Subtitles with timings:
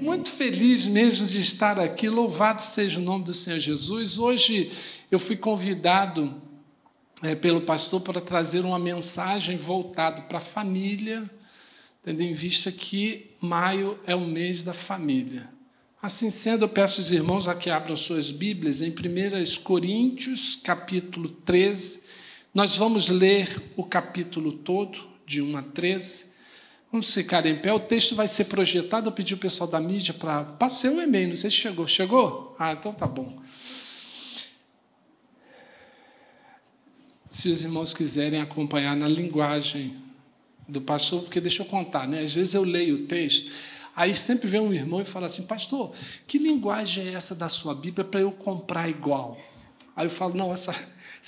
[0.00, 4.18] Muito feliz mesmo de estar aqui, louvado seja o nome do Senhor Jesus.
[4.18, 4.72] Hoje
[5.10, 6.40] eu fui convidado
[7.22, 11.28] é, pelo pastor para trazer uma mensagem voltada para a família,
[12.02, 15.48] tendo em vista que maio é o mês da família.
[16.00, 21.28] Assim sendo, eu peço aos irmãos a que abram suas Bíblias em 1 Coríntios, capítulo
[21.28, 22.00] 13.
[22.54, 26.26] Nós vamos ler o capítulo todo, de 1 a 13.
[26.90, 27.72] Vamos ficar em pé.
[27.72, 29.08] O texto vai ser projetado.
[29.08, 30.44] Eu pedi o pessoal da mídia para.
[30.44, 31.86] Passei um e-mail, não sei se chegou.
[31.86, 32.56] Chegou?
[32.58, 33.38] Ah, então tá bom.
[37.30, 39.96] Se os irmãos quiserem acompanhar na linguagem
[40.66, 42.22] do pastor, porque deixa eu contar, né?
[42.22, 43.50] Às vezes eu leio o texto.
[43.94, 45.92] Aí sempre vem um irmão e fala assim, pastor,
[46.26, 49.38] que linguagem é essa da sua Bíblia para eu comprar igual?
[49.94, 50.72] Aí eu falo, não, essa,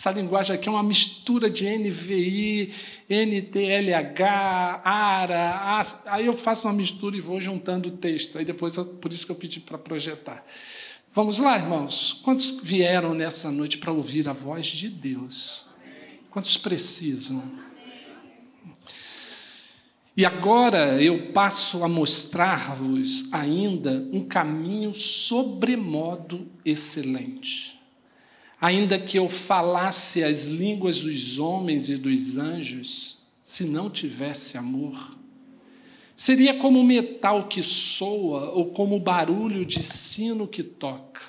[0.01, 2.73] essa linguagem aqui é uma mistura de NVI,
[3.07, 8.39] NTLH, ARA, aí eu faço uma mistura e vou juntando o texto.
[8.39, 10.43] Aí depois, eu, por isso que eu pedi para projetar.
[11.15, 12.19] Vamos lá, irmãos?
[12.25, 15.67] Quantos vieram nessa noite para ouvir a voz de Deus?
[16.31, 17.43] Quantos precisam?
[20.17, 27.80] E agora eu passo a mostrar-vos ainda um caminho sobremodo excelente.
[28.61, 35.17] Ainda que eu falasse as línguas dos homens e dos anjos, se não tivesse amor,
[36.15, 41.23] seria como metal que soa ou como barulho de sino que toca.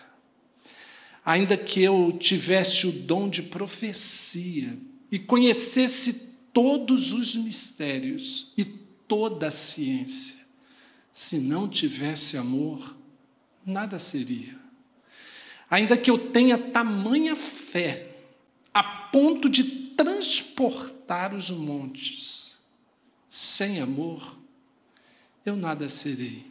[1.23, 4.77] Ainda que eu tivesse o dom de profecia
[5.09, 6.13] e conhecesse
[6.51, 10.39] todos os mistérios e toda a ciência.
[11.13, 12.95] Se não tivesse amor,
[13.65, 14.59] nada seria.
[15.71, 18.17] Ainda que eu tenha tamanha fé,
[18.73, 22.57] a ponto de transportar os montes,
[23.29, 24.37] sem amor,
[25.45, 26.45] eu nada serei.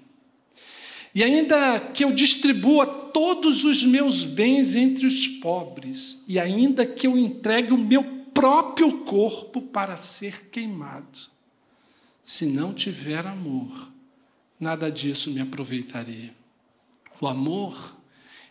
[1.15, 7.07] E ainda que eu distribua todos os meus bens entre os pobres, e ainda que
[7.07, 8.03] eu entregue o meu
[8.33, 11.19] próprio corpo para ser queimado,
[12.25, 13.91] se não tiver amor,
[14.59, 16.33] nada disso me aproveitaria.
[17.21, 18.00] O amor,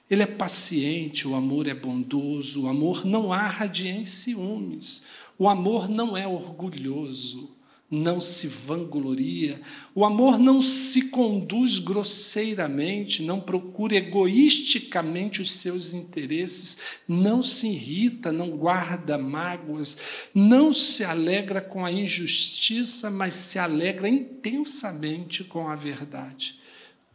[0.09, 5.03] ele é paciente, o amor é bondoso, o amor não arde em ciúmes,
[5.37, 7.55] o amor não é orgulhoso,
[7.91, 9.59] não se vangloria,
[9.95, 16.77] o amor não se conduz grosseiramente, não procura egoisticamente os seus interesses,
[17.07, 19.97] não se irrita, não guarda mágoas,
[20.33, 26.59] não se alegra com a injustiça, mas se alegra intensamente com a verdade.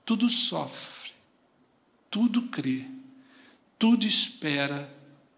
[0.04, 0.93] Tudo sofre,
[2.14, 2.84] tudo crê,
[3.76, 4.88] tudo espera,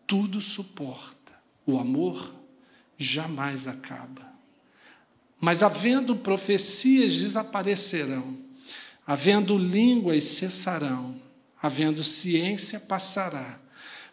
[0.06, 1.32] tudo suporta.
[1.64, 2.34] O amor
[2.98, 4.31] jamais acaba.
[5.41, 8.36] Mas havendo profecias, desaparecerão,
[9.06, 11.19] havendo línguas, cessarão,
[11.62, 13.59] havendo ciência, passará.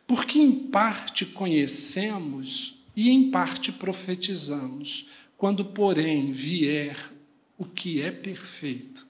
[0.08, 7.12] Porque em parte conhecemos e em parte profetizamos, quando, porém, vier
[7.58, 9.06] o que é perfeito.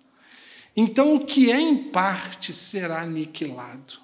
[0.76, 3.96] Então, o que é em parte será aniquilado.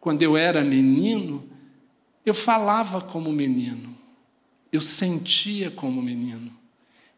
[0.00, 1.48] Quando eu era menino,
[2.26, 3.96] eu falava como menino,
[4.72, 6.62] eu sentia como menino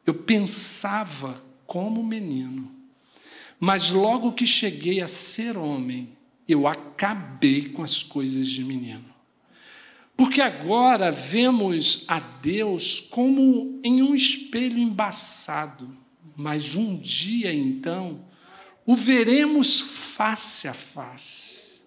[0.07, 2.71] eu pensava como menino,
[3.59, 6.11] mas logo que cheguei a ser homem,
[6.47, 9.05] eu acabei com as coisas de menino.
[10.17, 15.97] Porque agora vemos a Deus como em um espelho embaçado,
[16.37, 18.21] mas um dia então
[18.87, 21.83] o veremos face a face.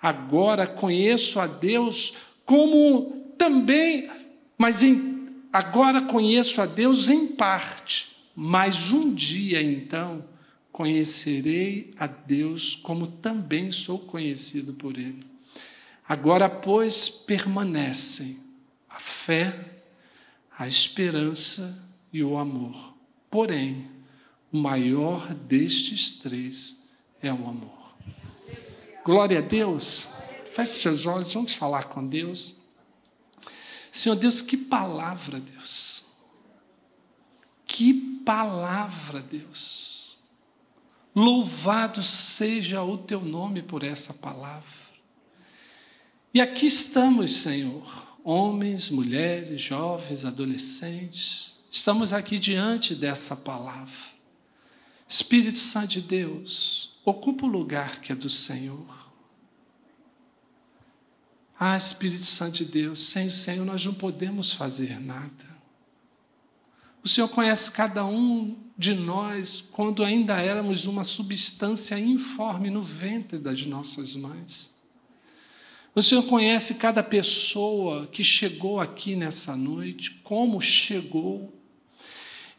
[0.00, 2.14] Agora conheço a Deus
[2.44, 4.10] como também,
[4.58, 5.12] mas em
[5.52, 10.24] Agora conheço a Deus em parte, mas um dia então
[10.72, 15.26] conhecerei a Deus como também sou conhecido por Ele.
[16.08, 18.38] Agora, pois, permanecem
[18.88, 19.82] a fé,
[20.58, 22.94] a esperança e o amor.
[23.30, 23.90] Porém,
[24.52, 26.76] o maior destes três
[27.22, 27.96] é o amor.
[29.04, 30.08] Glória a Deus.
[30.52, 32.54] Feche seus olhos, vamos falar com Deus.
[33.90, 36.04] Senhor Deus, que palavra, Deus.
[37.66, 37.94] Que
[38.24, 40.18] palavra, Deus.
[41.14, 44.82] Louvado seja o teu nome por essa palavra.
[46.34, 54.11] E aqui estamos, Senhor, homens, mulheres, jovens, adolescentes, estamos aqui diante dessa palavra.
[55.12, 59.12] Espírito Santo de Deus, ocupa o lugar que é do Senhor.
[61.60, 65.52] Ah, Espírito Santo de Deus, sem o Senhor nós não podemos fazer nada.
[67.04, 73.38] O Senhor conhece cada um de nós quando ainda éramos uma substância informe no ventre
[73.38, 74.74] das nossas mães.
[75.94, 81.61] O Senhor conhece cada pessoa que chegou aqui nessa noite, como chegou.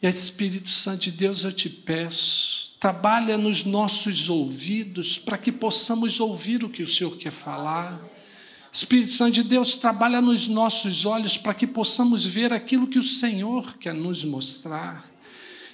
[0.03, 6.19] E Espírito Santo de Deus, eu te peço, trabalha nos nossos ouvidos para que possamos
[6.19, 8.01] ouvir o que o Senhor quer falar.
[8.69, 13.03] Espírito Santo de Deus, trabalha nos nossos olhos para que possamos ver aquilo que o
[13.03, 15.09] Senhor quer nos mostrar.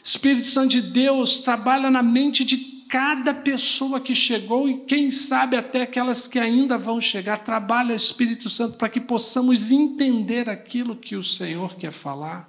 [0.04, 5.58] Espírito Santo de Deus, trabalha na mente de cada pessoa que chegou e quem sabe
[5.58, 7.44] até aquelas que ainda vão chegar.
[7.44, 12.48] Trabalha, Espírito Santo, para que possamos entender aquilo que o Senhor quer falar.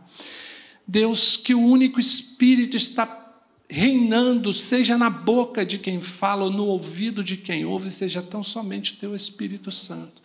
[0.91, 3.33] Deus, que o único Espírito está
[3.69, 8.43] reinando, seja na boca de quem fala ou no ouvido de quem ouve, seja tão
[8.43, 10.21] somente teu Espírito Santo.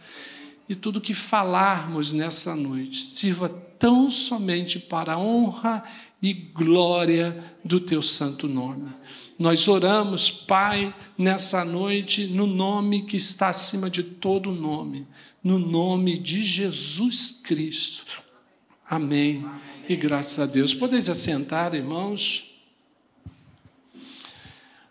[0.68, 5.84] E tudo que falarmos nessa noite sirva tão somente para a honra
[6.20, 8.90] e glória do teu santo nome.
[9.38, 15.06] Nós oramos, Pai, nessa noite, no nome que está acima de todo nome,
[15.44, 18.24] no nome de Jesus Cristo.
[18.90, 19.46] Amém.
[19.88, 20.74] E graças a Deus.
[20.74, 22.52] Podeis assentar, irmãos?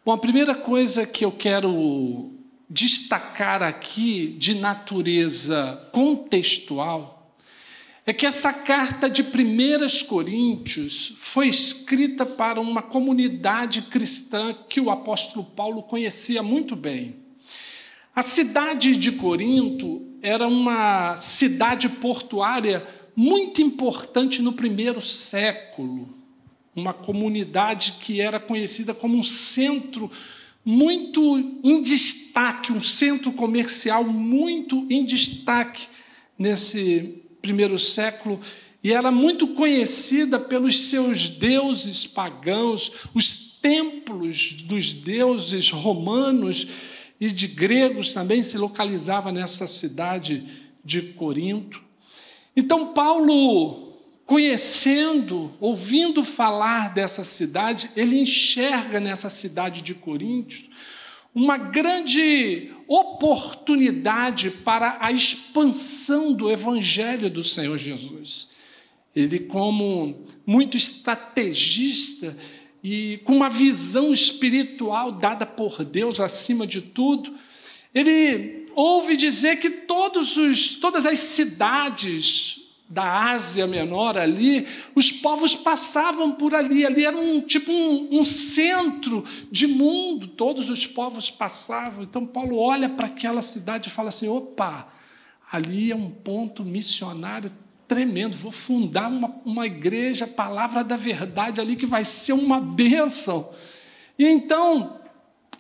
[0.05, 2.31] Bom, a primeira coisa que eu quero
[2.71, 7.35] destacar aqui de natureza contextual
[8.07, 14.91] é que essa carta de 1 Coríntios foi escrita para uma comunidade cristã que o
[14.91, 17.17] apóstolo Paulo conhecia muito bem.
[18.15, 26.09] A cidade de Corinto era uma cidade portuária muito importante no primeiro século,
[26.75, 30.11] uma comunidade que era conhecida como um centro
[30.65, 35.87] muito em destaque, um centro comercial muito em destaque
[36.39, 38.41] nesse primeiro século,
[38.83, 46.67] e era muito conhecida pelos seus deuses pagãos, os templos dos deuses romanos
[47.21, 50.45] e de gregos também se localizava nessa cidade
[50.85, 51.83] de Corinto.
[52.57, 53.95] Então Paulo,
[54.27, 60.57] conhecendo, ouvindo falar dessa cidade, ele enxerga nessa cidade de Corinto
[61.35, 68.49] uma grande oportunidade para a expansão do evangelho do Senhor Jesus.
[69.17, 72.37] Ele, como muito estrategista
[72.83, 77.35] e com uma visão espiritual dada por Deus acima de tudo,
[77.93, 85.57] ele ouve dizer que todos os, todas as cidades da Ásia Menor ali, os povos
[85.57, 91.31] passavam por ali, ali era um tipo um, um centro de mundo, todos os povos
[91.31, 92.05] passavam.
[92.05, 94.89] Então Paulo olha para aquela cidade e fala assim: opa,
[95.51, 97.51] ali é um ponto missionário
[97.89, 103.51] tremendo, vou fundar uma, uma igreja, palavra da verdade ali que vai ser uma bênção.
[104.19, 105.01] E então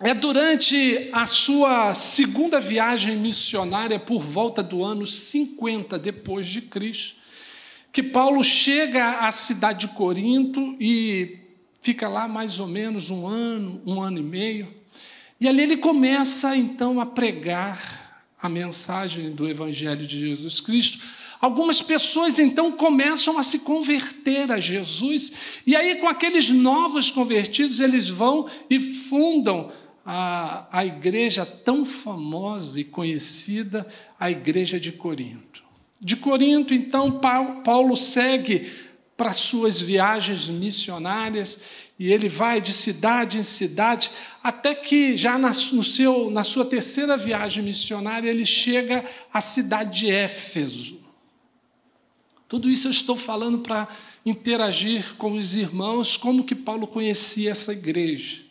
[0.04, 7.14] é durante a sua segunda viagem missionária, por volta do ano 50 depois de Cristo,
[7.90, 11.38] que Paulo chega à cidade de Corinto e
[11.80, 14.68] fica lá mais ou menos um ano, um ano e meio.
[15.40, 21.02] E ali ele começa então a pregar a mensagem do Evangelho de Jesus Cristo.
[21.40, 25.32] Algumas pessoas então começam a se converter a Jesus,
[25.66, 29.72] e aí, com aqueles novos convertidos, eles vão e fundam
[30.04, 33.86] a, a igreja tão famosa e conhecida,
[34.18, 35.62] a igreja de Corinto.
[36.00, 37.20] De Corinto, então,
[37.64, 38.70] Paulo segue
[39.16, 41.56] para suas viagens missionárias
[41.98, 44.10] e ele vai de cidade em cidade,
[44.42, 50.00] até que já na, no seu, na sua terceira viagem missionária ele chega à cidade
[50.00, 51.00] de Éfeso.
[52.48, 53.88] Tudo isso eu estou falando para
[54.26, 58.43] interagir com os irmãos, como que Paulo conhecia essa igreja.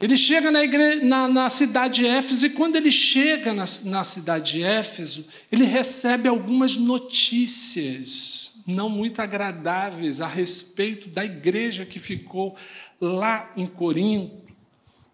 [0.00, 4.02] Ele chega na, igreja, na, na, cidade de Éfeso, e quando ele chega na, na
[4.02, 11.98] cidade de Éfeso, ele recebe algumas notícias não muito agradáveis a respeito da igreja que
[11.98, 12.56] ficou
[13.00, 14.40] lá em Corinto.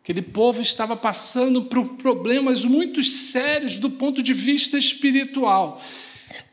[0.03, 5.83] Aquele povo estava passando por problemas muito sérios do ponto de vista espiritual.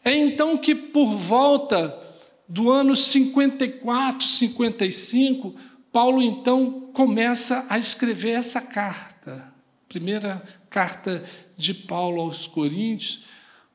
[0.03, 1.99] É então que, por volta
[2.47, 5.55] do ano 54, 55,
[5.93, 9.53] Paulo então começa a escrever essa carta,
[9.87, 11.23] primeira carta
[11.55, 13.23] de Paulo aos Coríntios,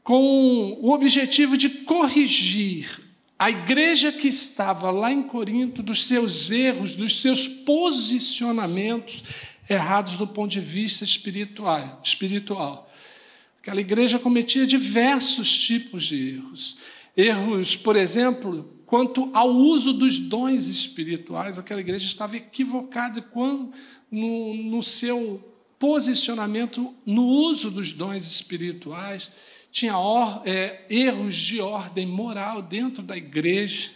[0.03, 3.01] com o objetivo de corrigir
[3.39, 9.23] a igreja que estava lá em Corinto dos seus erros, dos seus posicionamentos
[9.71, 12.01] errados do ponto de vista espiritual.
[12.03, 12.93] espiritual.
[13.63, 16.77] Aquela igreja cometia diversos tipos de erros.
[17.17, 21.59] Erros, por exemplo, quanto ao uso dos dons espirituais.
[21.59, 23.71] Aquela igreja estava equivocada quando,
[24.11, 25.45] no, no seu
[25.78, 29.30] posicionamento no uso dos dons espirituais.
[29.71, 33.90] Tinha or, é, erros de ordem moral dentro da igreja,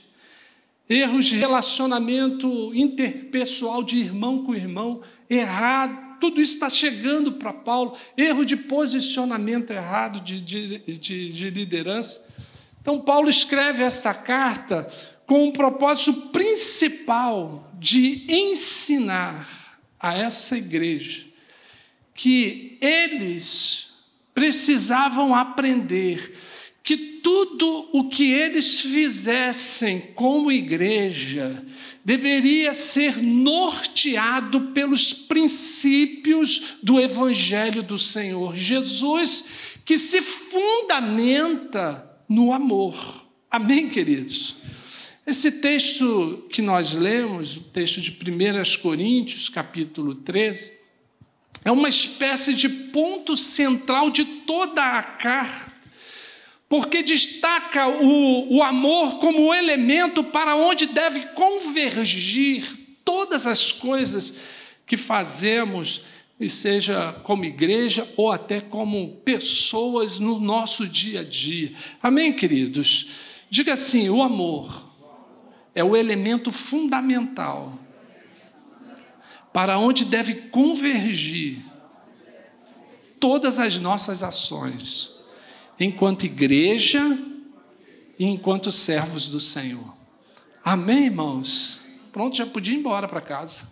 [0.86, 6.20] erros de relacionamento interpessoal de irmão com irmão errado.
[6.20, 12.22] Tudo isso está chegando para Paulo, erro de posicionamento errado de, de, de, de liderança.
[12.82, 14.92] Então, Paulo escreve essa carta
[15.24, 21.24] com o propósito principal de ensinar a essa igreja
[22.12, 23.86] que eles
[24.34, 26.36] precisavam aprender
[26.82, 31.64] que tudo o que eles fizessem como igreja
[32.04, 39.44] deveria ser norteado pelos princípios do Evangelho do Senhor Jesus,
[39.84, 43.26] que se fundamenta no amor.
[43.50, 44.56] Amém, queridos?
[45.26, 50.72] Esse texto que nós lemos, o texto de 1 Coríntios, capítulo 13,
[51.64, 55.72] é uma espécie de ponto central de toda a carta,
[56.68, 62.64] porque destaca o, o amor como o elemento para onde deve convergir
[63.04, 64.34] todas as coisas
[64.86, 66.02] que fazemos
[66.38, 71.74] e seja como igreja ou até como pessoas no nosso dia a dia.
[72.02, 73.10] Amém, queridos?
[73.48, 74.90] Diga assim: o amor
[75.74, 77.78] é o elemento fundamental
[79.52, 81.62] para onde deve convergir
[83.20, 85.10] todas as nossas ações,
[85.78, 87.18] enquanto igreja
[88.18, 89.94] e enquanto servos do Senhor.
[90.64, 91.80] Amém, irmãos?
[92.10, 93.68] Pronto, já podia ir embora para casa.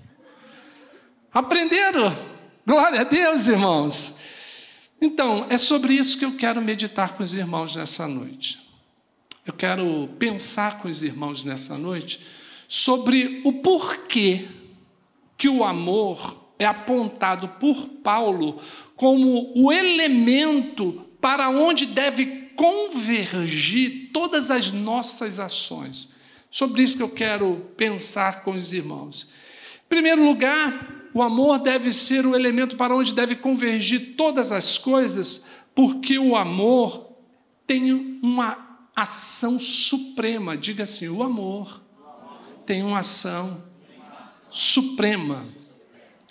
[1.32, 2.39] Aprenderam?
[2.70, 4.14] Glória a Deus, irmãos.
[5.02, 8.60] Então, é sobre isso que eu quero meditar com os irmãos nessa noite.
[9.44, 12.20] Eu quero pensar com os irmãos nessa noite
[12.68, 14.46] sobre o porquê
[15.36, 18.62] que o amor é apontado por Paulo
[18.94, 26.08] como o elemento para onde deve convergir todas as nossas ações.
[26.52, 29.26] Sobre isso que eu quero pensar com os irmãos.
[29.86, 34.78] Em primeiro lugar, o amor deve ser o elemento para onde deve convergir todas as
[34.78, 37.10] coisas, porque o amor
[37.66, 40.56] tem uma ação suprema.
[40.56, 41.82] Diga assim: o amor
[42.64, 43.62] tem uma ação
[44.50, 45.46] suprema.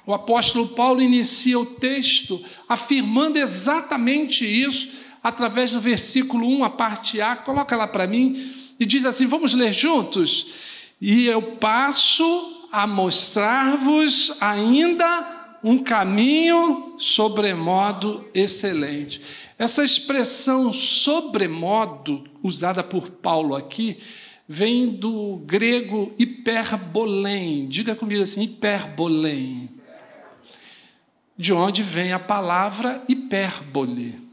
[0.05, 4.89] O apóstolo Paulo inicia o texto afirmando exatamente isso,
[5.21, 9.53] através do versículo 1, a parte A, coloca lá para mim, e diz assim: vamos
[9.53, 10.53] ler juntos?
[11.01, 19.21] E eu passo a mostrar-vos ainda um caminho sobremodo excelente.
[19.57, 23.99] Essa expressão sobremodo, usada por Paulo aqui,
[24.47, 27.67] vem do grego hiperbolém.
[27.67, 29.69] Diga comigo assim, hiperbolém.
[31.37, 34.27] De onde vem a palavra hipérbole.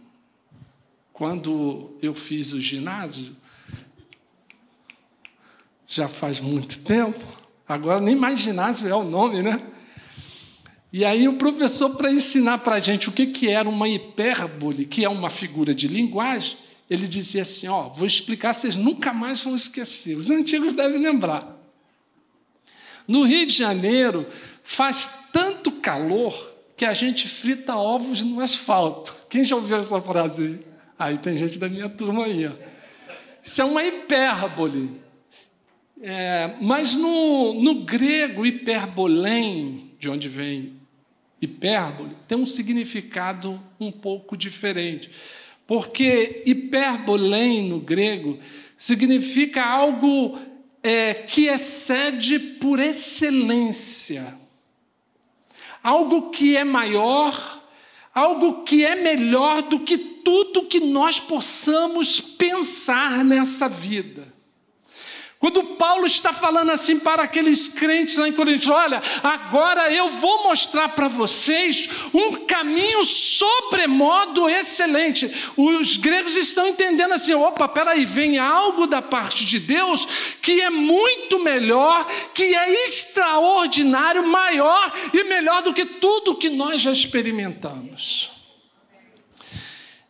[1.12, 3.36] Quando eu fiz o ginásio,
[5.86, 7.24] já faz muito tempo,
[7.68, 9.60] Agora nem mais ginásio é o nome, né?
[10.92, 14.86] E aí o professor, para ensinar para a gente o que, que era uma hipérbole,
[14.86, 16.56] que é uma figura de linguagem,
[16.88, 20.16] ele dizia assim, ó, vou explicar, vocês nunca mais vão esquecer.
[20.16, 21.56] Os antigos devem lembrar.
[23.06, 24.26] No Rio de Janeiro,
[24.62, 29.14] faz tanto calor que a gente frita ovos no asfalto.
[29.28, 30.66] Quem já ouviu essa frase aí?
[30.98, 32.46] Aí tem gente da minha turma aí.
[32.46, 32.52] Ó.
[33.42, 35.00] Isso é uma hipérbole.
[36.00, 40.74] É, mas no, no grego, hiperbolém, de onde vem
[41.40, 45.10] hipérbole, tem um significado um pouco diferente.
[45.66, 48.38] Porque hiperbolém no grego
[48.76, 50.38] significa algo
[50.82, 54.34] é, que excede por excelência,
[55.82, 57.62] algo que é maior,
[58.14, 64.35] algo que é melhor do que tudo que nós possamos pensar nessa vida.
[65.46, 70.42] Quando Paulo está falando assim para aqueles crentes lá em Coríntios, olha, agora eu vou
[70.42, 75.32] mostrar para vocês um caminho sobremodo excelente.
[75.56, 80.04] Os gregos estão entendendo assim: opa, peraí, vem algo da parte de Deus
[80.42, 86.80] que é muito melhor, que é extraordinário, maior e melhor do que tudo que nós
[86.80, 88.32] já experimentamos.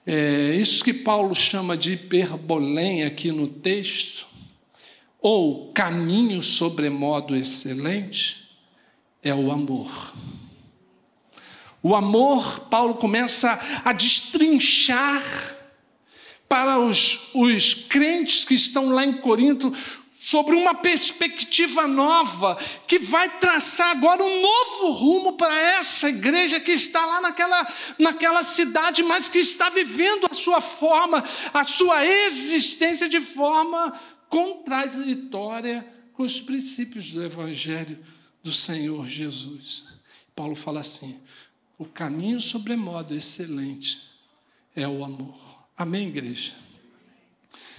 [0.07, 4.26] É isso que Paulo chama de hiperbolém aqui no texto
[5.21, 8.47] ou caminho sobremodo excelente
[9.23, 10.13] é o amor.
[11.83, 15.23] O amor, Paulo começa a destrinchar
[16.49, 19.73] para os, os crentes que estão lá em Corinto
[20.27, 22.59] sobre uma perspectiva nova,
[22.89, 28.43] que vai traçar agora um novo rumo para essa igreja que está lá naquela, naquela
[28.43, 31.23] cidade, mas que está vivendo a sua forma,
[31.55, 33.97] a sua existência de forma
[34.29, 37.99] contraditória com os princípios do Evangelho
[38.43, 39.85] do Senhor Jesus.
[40.35, 41.21] Paulo fala assim:
[41.79, 44.01] o caminho sobremodo excelente
[44.75, 45.39] é o amor.
[45.77, 46.55] Amém, igreja?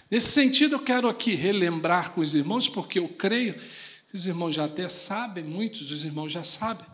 [0.09, 3.55] Nesse sentido, eu quero aqui relembrar com os irmãos, porque eu creio
[4.09, 6.85] que os irmãos já até sabem, muitos dos irmãos já sabem,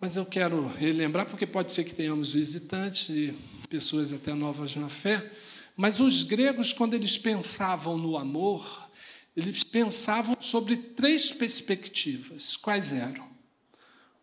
[0.00, 3.34] mas eu quero relembrar, porque pode ser que tenhamos visitantes e
[3.68, 5.30] pessoas até novas na fé,
[5.76, 8.88] mas os gregos, quando eles pensavam no amor,
[9.36, 12.56] eles pensavam sobre três perspectivas.
[12.56, 13.26] Quais eram?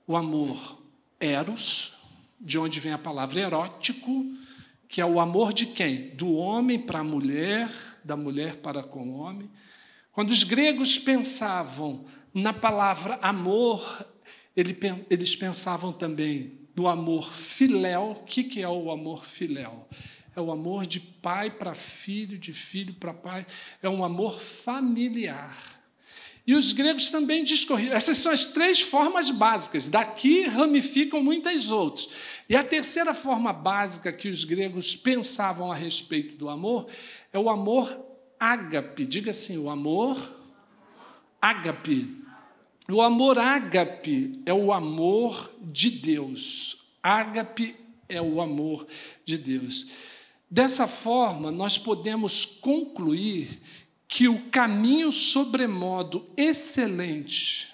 [0.06, 0.82] O amor
[1.20, 1.98] eros,
[2.40, 4.26] de onde vem a palavra erótico,
[4.88, 6.16] que é o amor de quem?
[6.16, 7.72] Do homem para a mulher,
[8.04, 9.50] da mulher para com o homem.
[10.12, 14.06] Quando os gregos pensavam na palavra amor,
[14.56, 18.12] eles pensavam também no amor filéu.
[18.12, 19.88] O que é o amor filéu?
[20.36, 23.46] É o amor de pai para filho, de filho para pai.
[23.82, 25.80] É um amor familiar.
[26.50, 27.94] E os gregos também discorriam.
[27.94, 29.88] Essas são as três formas básicas.
[29.88, 32.10] Daqui ramificam muitas outras.
[32.50, 36.88] E a terceira forma básica que os gregos pensavam a respeito do amor
[37.32, 38.04] é o amor
[38.40, 39.06] ágape.
[39.06, 40.18] Diga assim, o amor
[41.40, 42.18] ágape.
[42.90, 46.84] O amor ágape é o amor de Deus.
[47.04, 47.76] Ágape
[48.08, 48.88] é o amor
[49.24, 49.86] de Deus.
[50.50, 53.60] Dessa forma, nós podemos concluir
[54.08, 57.68] que o caminho sobremodo excelente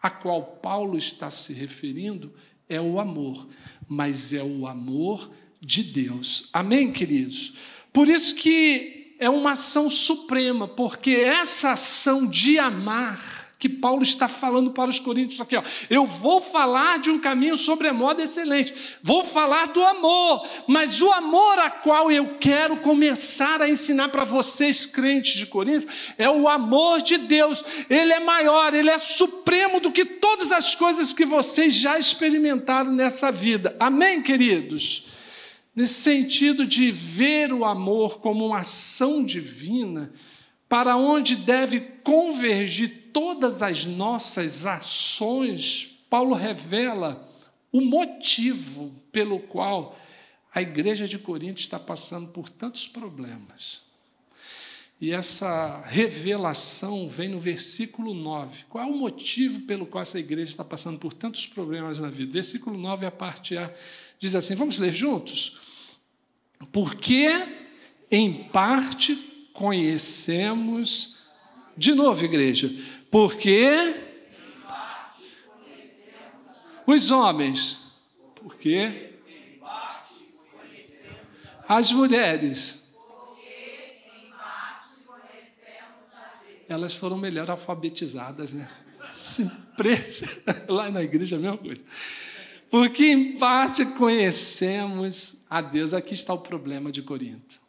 [0.00, 2.32] a qual Paulo está se referindo
[2.68, 3.46] é o amor,
[3.86, 6.48] mas é o amor de Deus.
[6.52, 7.52] Amém, queridos?
[7.92, 14.26] Por isso que é uma ação suprema, porque essa ação de amar que Paulo está
[14.26, 15.62] falando para os coríntios aqui, ó.
[15.88, 18.74] Eu vou falar de um caminho sobremodo excelente.
[19.00, 24.24] Vou falar do amor, mas o amor a qual eu quero começar a ensinar para
[24.24, 25.86] vocês crentes de Corinto
[26.18, 27.64] é o amor de Deus.
[27.88, 32.90] Ele é maior, ele é supremo do que todas as coisas que vocês já experimentaram
[32.90, 33.76] nessa vida.
[33.78, 35.06] Amém, queridos.
[35.72, 40.12] Nesse sentido de ver o amor como uma ação divina,
[40.68, 47.28] para onde deve convergir todas as nossas ações, Paulo revela
[47.70, 49.98] o motivo pelo qual
[50.54, 53.80] a igreja de Corinto está passando por tantos problemas.
[55.00, 58.66] E essa revelação vem no versículo 9.
[58.68, 62.32] Qual é o motivo pelo qual essa igreja está passando por tantos problemas na vida?
[62.32, 63.74] Versículo 9, a parte A,
[64.20, 65.58] diz assim: vamos ler juntos?
[66.70, 67.28] Porque,
[68.08, 69.16] em parte,
[69.52, 71.16] conhecemos.
[71.76, 72.70] De novo, igreja.
[73.12, 73.94] Porque
[76.86, 77.76] os homens,
[78.36, 79.12] porque
[81.68, 82.82] as mulheres,
[86.66, 88.66] elas foram melhor alfabetizadas, né?
[90.66, 91.82] Lá na igreja a mesma coisa.
[92.70, 95.92] Porque em parte conhecemos a Deus.
[95.92, 97.61] Aqui está o problema de Corinto.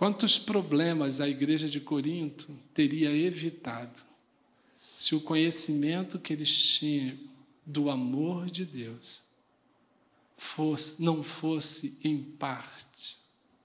[0.00, 4.00] Quantos problemas a igreja de Corinto teria evitado
[4.96, 7.18] se o conhecimento que eles tinham
[7.66, 9.22] do amor de Deus
[10.38, 13.18] fosse, não fosse, em parte,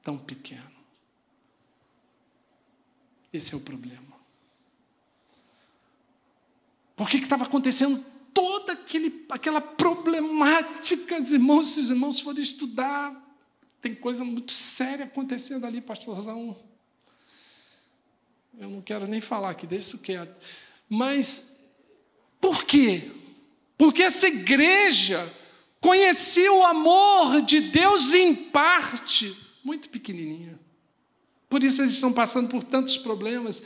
[0.03, 0.75] tão pequeno?
[3.31, 4.17] Esse é o problema.
[6.97, 13.24] Por que estava acontecendo toda aquele, aquela problemática, os irmãos, se os irmãos forem estudar
[13.85, 16.57] tem coisa muito séria acontecendo ali, pastorzão.
[18.57, 20.35] Eu não quero nem falar aqui, deixa isso quieto.
[20.89, 21.55] Mas,
[22.41, 23.11] por quê?
[23.77, 25.31] Porque essa igreja
[25.79, 30.59] conhecia o amor de Deus em parte, muito pequenininha.
[31.49, 33.61] Por isso eles estão passando por tantos problemas.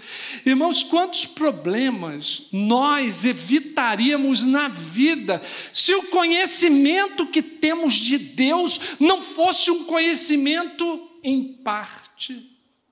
[0.45, 9.21] Irmãos, quantos problemas nós evitaríamos na vida se o conhecimento que temos de Deus não
[9.21, 12.49] fosse um conhecimento em parte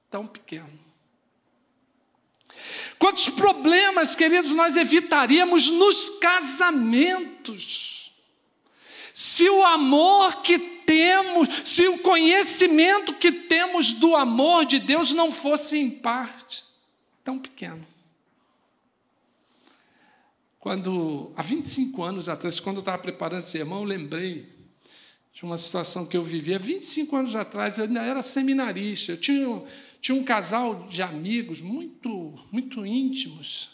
[0.10, 0.80] tão pequeno?
[2.98, 7.98] Quantos problemas, queridos, nós evitaríamos nos casamentos
[9.14, 15.32] se o amor que temos, se o conhecimento que temos do amor de Deus não
[15.32, 16.64] fosse em parte
[17.24, 17.86] tão pequeno.
[20.58, 24.50] Quando, há 25 anos atrás, quando eu estava preparando esse sermão, eu lembrei
[25.34, 26.58] de uma situação que eu vivia.
[26.58, 29.64] 25 anos atrás, eu ainda era seminarista, eu tinha,
[30.02, 33.70] tinha um casal de amigos muito, muito íntimos.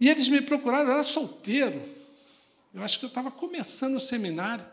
[0.00, 1.82] E eles me procuraram, eu era solteiro.
[2.72, 4.64] Eu acho que eu estava começando o seminário.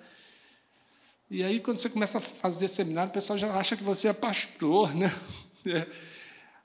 [1.30, 4.14] E aí, quando você começa a fazer seminário, o pessoal já acha que você é
[4.14, 5.14] pastor, né?
[5.68, 5.88] É.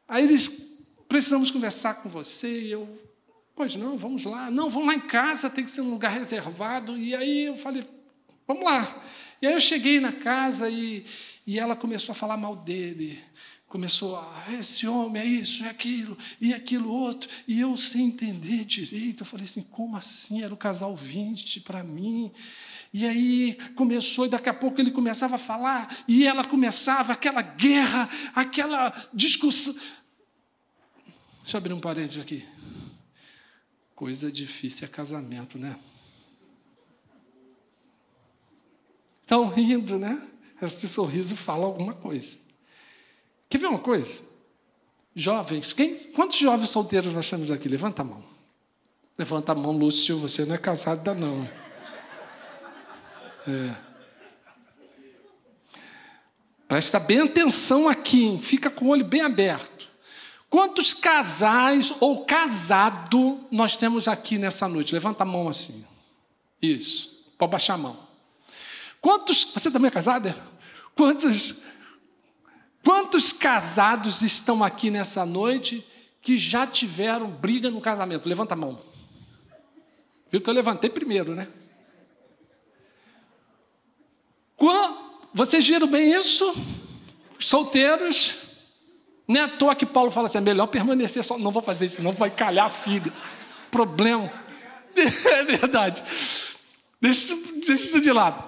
[0.06, 0.48] Aí eles,
[1.08, 2.64] precisamos conversar com você.
[2.64, 2.86] E eu,
[3.56, 4.50] pois não, vamos lá.
[4.50, 6.98] Não, vamos lá em casa, tem que ser um lugar reservado.
[6.98, 7.88] E aí eu falei,
[8.46, 9.02] vamos lá.
[9.40, 11.06] E aí eu cheguei na casa e,
[11.46, 13.18] e ela começou a falar mal dele
[13.70, 18.64] começou a, esse homem é isso, é aquilo, e aquilo outro, e eu sem entender
[18.64, 20.42] direito, eu falei assim, como assim?
[20.42, 22.32] Era o casal 20 para mim.
[22.92, 27.40] E aí começou, e daqui a pouco ele começava a falar, e ela começava aquela
[27.40, 29.74] guerra, aquela discussão.
[31.42, 32.44] Deixa eu abrir um parênteses aqui.
[33.94, 35.76] Coisa difícil é casamento, né?
[39.22, 40.20] Estão rindo, né?
[40.60, 42.36] Esse sorriso fala alguma coisa.
[43.48, 44.20] Quer ver uma coisa?
[45.14, 47.68] Jovens, quem, quantos jovens solteiros nós temos aqui?
[47.68, 48.24] Levanta a mão.
[49.16, 51.48] Levanta a mão, Lúcio, você não é casado não.
[53.50, 53.74] É.
[56.68, 59.88] Presta bem atenção aqui, fica com o olho bem aberto.
[60.48, 64.92] Quantos casais ou casado nós temos aqui nessa noite?
[64.92, 65.84] Levanta a mão assim.
[66.60, 67.10] Isso.
[67.38, 67.98] Pode baixar a mão.
[69.00, 69.44] Quantos.
[69.44, 70.34] Você também é casado?
[70.94, 71.60] Quantos
[72.84, 75.86] Quantos casados estão aqui nessa noite
[76.22, 78.28] que já tiveram briga no casamento?
[78.28, 78.80] Levanta a mão.
[80.30, 81.48] Viu que eu levantei primeiro, né?
[85.32, 86.54] Vocês viram bem isso?
[87.38, 88.36] Solteiros.
[89.26, 91.38] Nem à toa que Paulo fala assim: é melhor permanecer só.
[91.38, 93.12] Não vou fazer isso, não vai calhar a filha.
[93.70, 94.32] Problema.
[95.24, 96.02] É verdade.
[97.00, 97.34] Deixa,
[97.66, 98.44] deixa isso de lado.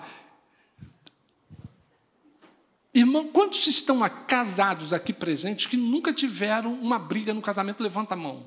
[2.92, 7.82] Irmão, quantos estão casados aqui presentes que nunca tiveram uma briga no casamento?
[7.82, 8.44] Levanta a mão.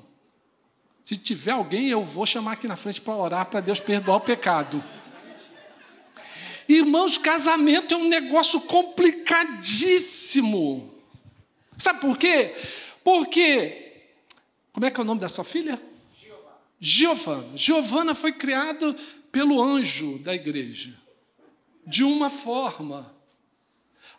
[1.02, 4.20] Se tiver alguém, eu vou chamar aqui na frente para orar para Deus perdoar o
[4.20, 4.84] pecado.
[6.68, 10.92] Irmãos, casamento é um negócio complicadíssimo.
[11.78, 12.56] Sabe por quê?
[13.04, 13.92] Porque,
[14.72, 15.80] como é que é o nome da sua filha?
[16.80, 17.56] Giovana.
[17.56, 18.94] Giovana foi criada
[19.30, 20.94] pelo anjo da igreja.
[21.86, 23.14] De uma forma.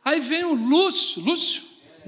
[0.04, 1.64] Aí vem o Lúcio, Lúcio,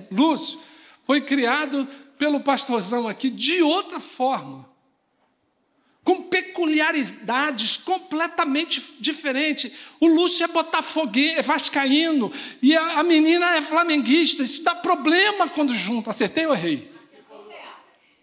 [0.09, 0.59] Lúcio,
[1.05, 4.68] foi criado pelo pastorzão aqui de outra forma,
[6.03, 9.71] com peculiaridades completamente diferentes.
[9.99, 12.31] O Lúcio é botafoguense, é vascaíno,
[12.61, 14.41] e a, a, menina é flamenguista.
[14.41, 16.09] Isso dá problema quando junta.
[16.09, 16.91] Acertei ou errei?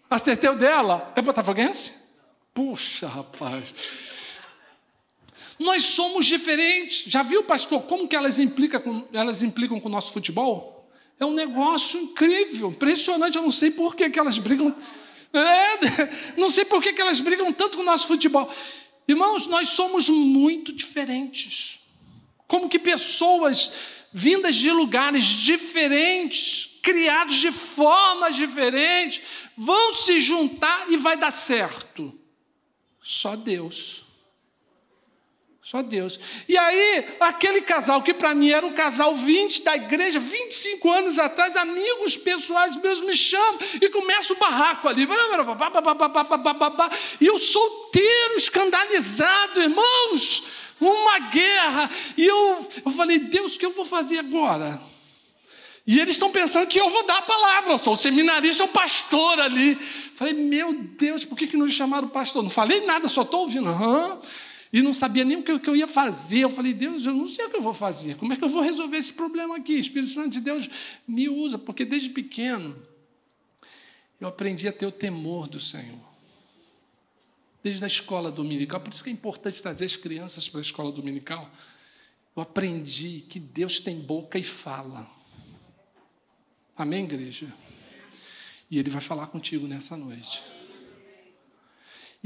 [0.09, 1.11] Acertei o dela.
[1.15, 1.93] É botafoguense?
[2.53, 3.73] Puxa, rapaz.
[5.59, 7.03] Nós somos diferentes.
[7.07, 10.89] Já viu, pastor, como que elas implicam com, elas implicam com o nosso futebol?
[11.19, 13.37] É um negócio incrível, impressionante.
[13.37, 14.75] Eu não sei por que, que elas brigam.
[15.33, 18.51] É, não sei por que, elas brigam tanto com o nosso futebol.
[19.07, 21.79] Irmãos, nós somos muito diferentes.
[22.47, 23.71] Como que pessoas
[24.11, 29.21] vindas de lugares diferentes, criados de formas diferentes,
[29.55, 32.17] vão se juntar e vai dar certo?
[33.03, 34.06] Só Deus.
[35.69, 36.17] Só Deus.
[36.47, 41.19] E aí, aquele casal que para mim era um casal 20 da igreja, 25 anos
[41.19, 45.05] atrás, amigos pessoais meus me chamam e começa o barraco ali.
[47.19, 50.45] E eu solteiro, escandalizado, irmãos,
[50.79, 51.91] uma guerra.
[52.15, 54.81] E eu, eu falei, Deus, o que eu vou fazer agora?
[55.85, 58.69] E eles estão pensando que eu vou dar a palavra, eu sou o seminarista, o
[58.69, 59.75] pastor ali.
[60.15, 62.41] Falei, meu Deus, por que, que não chamaram pastor?
[62.41, 63.69] Não falei nada, só estou ouvindo.
[63.69, 64.17] Uhum
[64.71, 66.39] e não sabia nem o que, eu ia fazer.
[66.39, 68.17] Eu falei, Deus, eu não sei o que eu vou fazer.
[68.17, 69.73] Como é que eu vou resolver esse problema aqui?
[69.73, 70.69] Espírito Santo de Deus
[71.07, 72.75] me usa, porque desde pequeno
[74.19, 75.99] eu aprendi a ter o temor do Senhor.
[77.63, 80.91] Desde a escola dominical, por isso que é importante trazer as crianças para a escola
[80.91, 81.49] dominical.
[82.35, 85.09] Eu aprendi que Deus tem boca e fala.
[86.75, 87.51] Amém, igreja?
[88.69, 90.43] E Ele vai falar contigo nessa noite.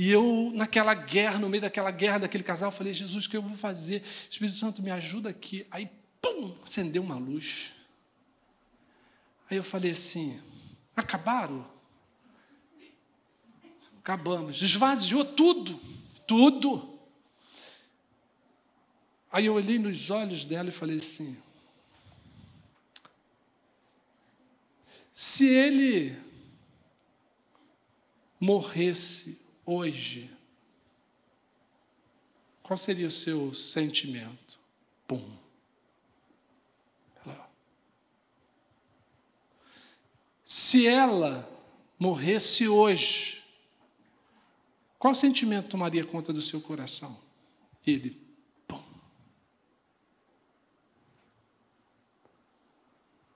[0.01, 3.41] E eu, naquela guerra, no meio daquela guerra daquele casal, falei: Jesus, o que eu
[3.43, 4.01] vou fazer?
[4.27, 5.67] Espírito Santo, me ajuda aqui.
[5.69, 7.71] Aí, pum, acendeu uma luz.
[9.47, 10.41] Aí eu falei assim:
[10.95, 11.69] acabaram?
[13.99, 14.59] Acabamos.
[14.59, 15.79] Esvaziou tudo,
[16.25, 16.99] tudo.
[19.31, 21.37] Aí eu olhei nos olhos dela e falei assim:
[25.13, 26.17] se ele
[28.39, 29.39] morresse
[29.71, 30.29] hoje,
[32.61, 34.59] qual seria o seu sentimento?
[35.07, 35.37] Pum.
[40.45, 41.49] Se ela
[41.97, 43.41] morresse hoje,
[44.99, 47.17] qual sentimento tomaria conta do seu coração?
[47.87, 48.21] Ele,
[48.67, 48.83] pum.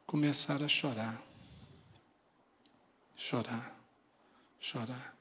[0.05, 1.23] Começar a chorar.
[3.15, 3.79] Chorar,
[4.59, 5.14] chorar.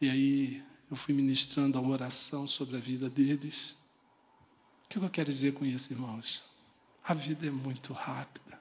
[0.00, 3.76] E aí eu fui ministrando a oração sobre a vida deles.
[4.84, 6.42] O que eu quero dizer com isso, irmãos?
[7.04, 8.58] A vida é muito rápida.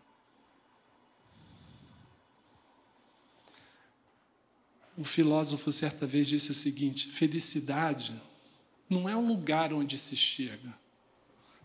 [4.97, 8.21] Um filósofo certa vez disse o seguinte: felicidade
[8.89, 10.78] não é um lugar onde se chega.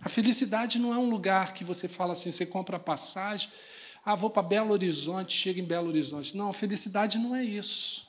[0.00, 3.50] A felicidade não é um lugar que você fala assim, você compra passagem,
[4.04, 6.36] ah, vou para Belo Horizonte, chega em Belo Horizonte.
[6.36, 8.06] Não, felicidade não é isso.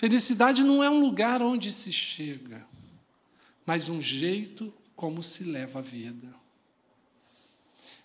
[0.00, 2.66] Felicidade não é um lugar onde se chega,
[3.66, 6.34] mas um jeito como se leva a vida.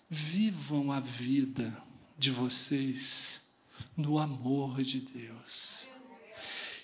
[0.06, 1.74] Vivam a vida
[2.18, 3.40] de vocês
[3.96, 5.88] no amor de Deus.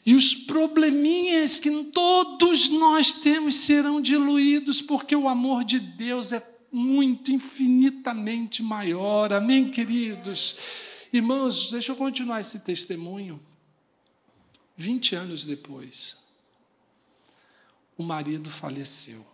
[0.07, 6.43] E os probleminhas que todos nós temos serão diluídos, porque o amor de Deus é
[6.73, 9.31] muito, infinitamente maior.
[9.35, 10.57] Amém, queridos?
[11.13, 13.39] Irmãos, deixa eu continuar esse testemunho.
[14.77, 16.17] 20 anos depois,
[17.97, 19.27] o marido faleceu.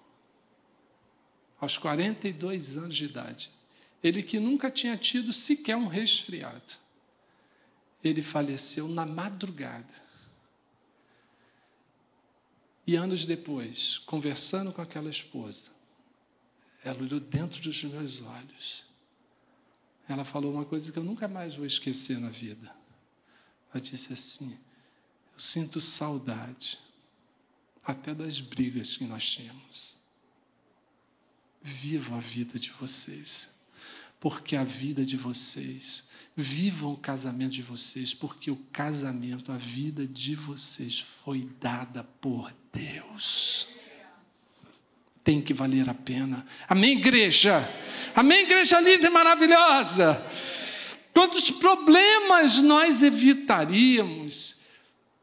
[1.61, 3.51] Aos 42 anos de idade.
[4.03, 6.75] Ele que nunca tinha tido sequer um resfriado.
[8.03, 10.09] Ele faleceu na madrugada
[12.89, 15.61] e anos depois, conversando com aquela esposa,
[16.83, 18.83] ela olhou dentro dos meus olhos.
[20.09, 22.75] Ela falou uma coisa que eu nunca mais vou esquecer na vida.
[23.71, 24.59] Ela disse assim:
[25.39, 26.77] Eu sinto saudade,
[27.85, 29.97] até das brigas que nós tínhamos.
[31.63, 33.49] Viva a vida de vocês,
[34.19, 36.03] porque a vida de vocês
[36.41, 42.55] Vivam o casamento de vocês, porque o casamento, a vida de vocês foi dada por
[42.73, 43.67] Deus.
[45.25, 46.47] Tem que valer a pena.
[46.69, 47.69] Amém, igreja?
[48.15, 50.25] Amém, igreja linda e maravilhosa?
[51.13, 54.58] Quantos problemas nós evitaríamos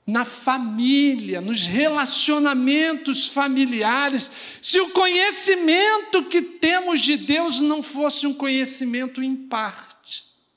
[0.05, 8.33] na família, nos relacionamentos familiares, se o conhecimento que temos de Deus não fosse um
[8.33, 9.95] conhecimento em parte?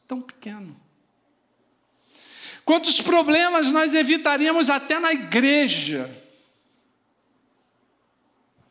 [0.08, 0.74] tão pequeno.
[2.64, 6.10] Quantos problemas nós evitaríamos até na igreja?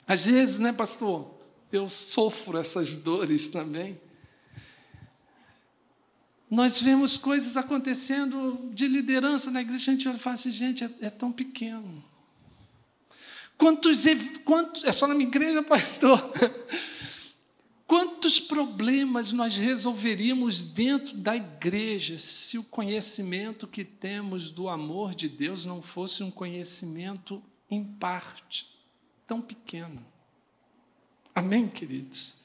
[0.07, 1.31] Às vezes, né, pastor?
[1.71, 3.99] Eu sofro essas dores também.
[6.49, 10.83] Nós vemos coisas acontecendo de liderança na igreja, a gente olha e fala assim, gente,
[10.83, 12.03] é, é tão pequeno.
[13.57, 14.05] Quantos,
[14.45, 16.31] quantos, é só na minha igreja, pastor?
[17.85, 25.27] Quantos problemas nós resolveríamos dentro da igreja se o conhecimento que temos do amor de
[25.27, 28.67] Deus não fosse um conhecimento em parte,
[29.25, 30.05] tão pequeno?
[31.33, 32.35] Amém, queridos?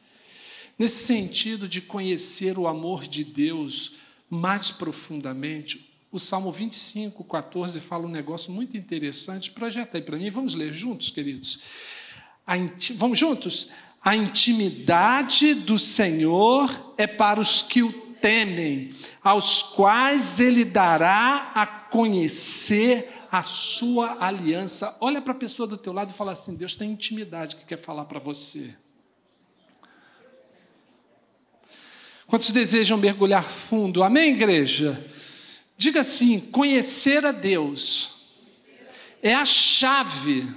[0.78, 3.92] Nesse sentido de conhecer o amor de Deus
[4.28, 9.50] mais profundamente, o Salmo 25, 14 fala um negócio muito interessante.
[9.50, 11.60] Projeta aí para mim, vamos ler juntos, queridos.
[12.96, 13.68] Vamos juntos?
[14.04, 21.66] A intimidade do Senhor é para os que o temem, aos quais ele dará a
[21.66, 24.96] conhecer a sua aliança.
[25.00, 27.78] Olha para a pessoa do teu lado e fala assim: Deus tem intimidade que quer
[27.78, 28.74] falar para você.
[32.32, 34.02] Quantos desejam mergulhar fundo?
[34.02, 35.06] Amém, igreja?
[35.76, 38.10] Diga assim: conhecer a Deus
[39.22, 40.48] é a chave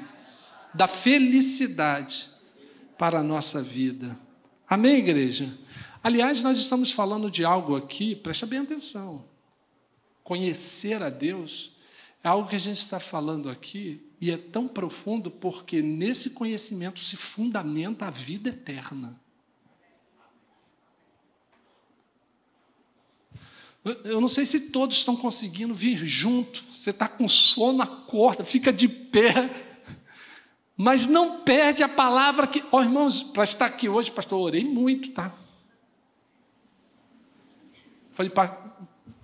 [0.73, 2.29] da felicidade
[2.97, 4.17] para a nossa vida.
[4.65, 5.53] Amém, igreja?
[6.01, 9.25] Aliás, nós estamos falando de algo aqui, presta bem atenção.
[10.23, 11.73] Conhecer a Deus
[12.23, 17.01] é algo que a gente está falando aqui e é tão profundo porque nesse conhecimento
[17.01, 19.19] se fundamenta a vida eterna.
[24.04, 26.63] Eu não sei se todos estão conseguindo vir junto.
[26.74, 29.65] Você está com sono, acorda, fica de pé
[30.78, 32.63] mas não perde a palavra que.
[32.71, 35.34] Ó, oh, irmãos, para estar aqui hoje, pastor, orei muito, tá?
[38.13, 38.32] Falei,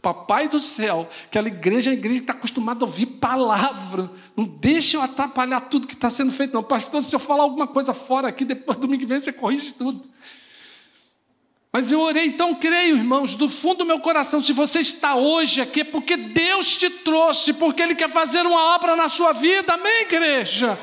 [0.01, 4.09] papai do céu, aquela igreja é a igreja que está acostumada a ouvir palavra.
[4.35, 6.63] Não deixe eu atrapalhar tudo que está sendo feito, não.
[6.63, 9.73] Pastor, se eu falar alguma coisa fora aqui, depois do domingo que vem você corrige
[9.73, 10.09] tudo.
[11.73, 15.61] Mas eu orei, então creio, irmãos, do fundo do meu coração, se você está hoje
[15.61, 19.75] aqui, é porque Deus te trouxe, porque Ele quer fazer uma obra na sua vida,
[19.75, 20.77] amém, igreja?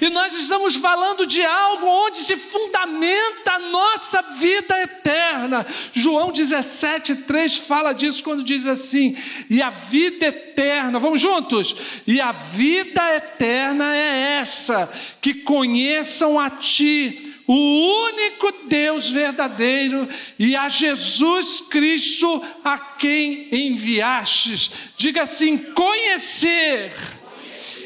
[0.00, 5.66] E nós estamos falando de algo onde se fundamenta a nossa vida eterna.
[5.92, 9.16] João 17, 3 fala disso quando diz assim:
[9.48, 11.74] e a vida eterna, vamos juntos?
[12.06, 14.88] E a vida eterna é essa,
[15.20, 20.08] que conheçam a Ti o único Deus verdadeiro
[20.38, 24.70] e a Jesus Cristo a quem enviastes.
[24.96, 26.92] Diga assim: conhecer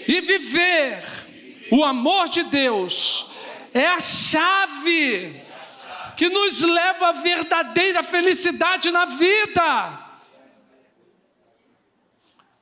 [0.06, 1.02] e viver
[1.70, 3.30] o amor de Deus
[3.72, 5.42] é a chave
[6.14, 9.98] que nos leva à verdadeira felicidade na vida.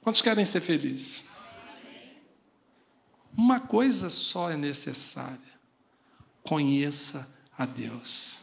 [0.03, 1.25] Quantos querem ser felizes?
[3.37, 5.52] Uma coisa só é necessária
[6.43, 8.41] conheça a Deus.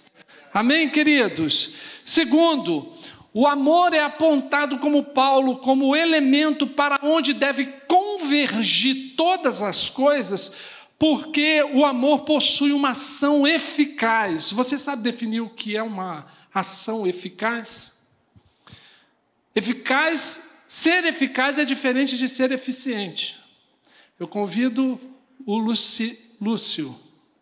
[0.54, 1.74] Amém, queridos?
[2.04, 2.94] Segundo,
[3.34, 10.52] o amor é apontado como Paulo, como elemento para onde deve convergir todas as coisas,
[10.98, 14.52] porque o amor possui uma ação eficaz.
[14.52, 17.94] Você sabe definir o que é uma ação eficaz?
[19.56, 23.38] Eficaz, ser eficaz é diferente de ser eficiente.
[24.20, 25.00] Eu convido
[25.46, 26.96] o Lúcio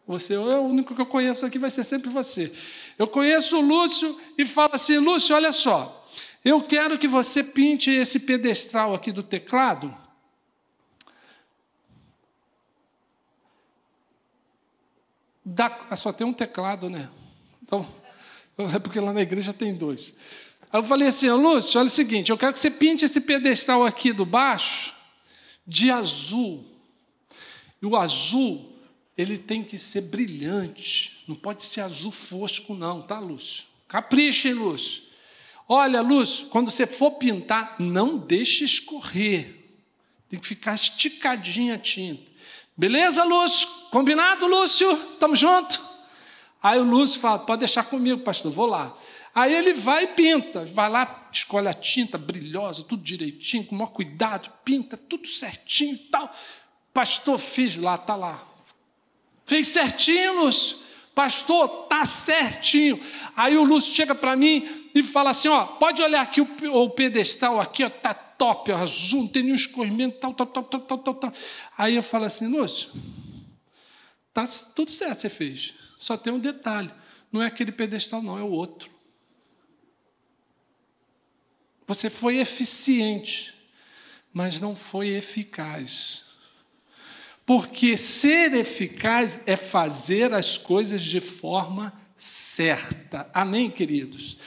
[0.07, 2.53] você é o único que eu conheço aqui, vai ser sempre você.
[2.97, 6.07] Eu conheço o Lúcio e falo assim: Lúcio, olha só,
[6.45, 9.93] eu quero que você pinte esse pedestral aqui do teclado.
[15.43, 17.09] Da, ah, só tem um teclado, né?
[17.61, 17.85] Então,
[18.73, 20.13] é porque lá na igreja tem dois.
[20.71, 23.85] Aí eu falei assim, Lúcio, olha o seguinte, eu quero que você pinte esse pedestal
[23.85, 24.93] aqui do baixo
[25.65, 26.65] de azul.
[27.81, 28.76] E o azul
[29.17, 33.65] ele tem que ser brilhante, não pode ser azul fosco, não, tá, Lúcio?
[33.87, 35.01] Capricha, hein, Lúcio?
[35.67, 39.55] Olha, Lúcio, quando você for pintar, não deixe escorrer,
[40.29, 42.23] tem que ficar esticadinha a tinta.
[42.75, 43.67] Beleza, Lúcio?
[43.89, 44.91] Combinado, Lúcio?
[45.13, 45.81] Estamos junto?
[46.61, 48.95] Aí o Lúcio fala: pode deixar comigo, pastor, vou lá.
[49.33, 53.77] Aí ele vai e pinta, vai lá, escolhe a tinta brilhosa, tudo direitinho, com o
[53.77, 56.33] maior cuidado, pinta tudo certinho e tal.
[56.93, 58.46] Pastor, fiz lá, está lá.
[59.47, 60.77] Fez certinho, Lúcio.
[61.15, 63.01] Pastor, tá certinho.
[63.35, 66.89] Aí o Lúcio chega para mim e fala assim: ó, pode olhar aqui o, o
[66.91, 70.81] pedestal aqui, ó, tá top, ó, azul, não tem nenhum escorrimento, tal, tal, tal, tal,
[70.81, 71.33] tal, tal, tal.
[71.77, 72.91] Aí eu falo assim, Lúcio,
[74.33, 74.43] tá
[74.75, 75.73] tudo certo você fez.
[75.97, 76.91] Só tem um detalhe:
[77.31, 78.91] não é aquele pedestal, não, é o outro.
[81.87, 83.53] Você foi eficiente,
[84.33, 86.26] mas não foi eficaz.
[87.47, 93.29] Porque ser eficaz é fazer as coisas de forma certa.
[93.33, 94.37] Amém, queridos?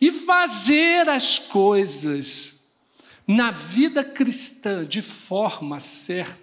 [0.00, 2.60] E fazer as coisas
[3.26, 6.38] na vida cristã de forma certa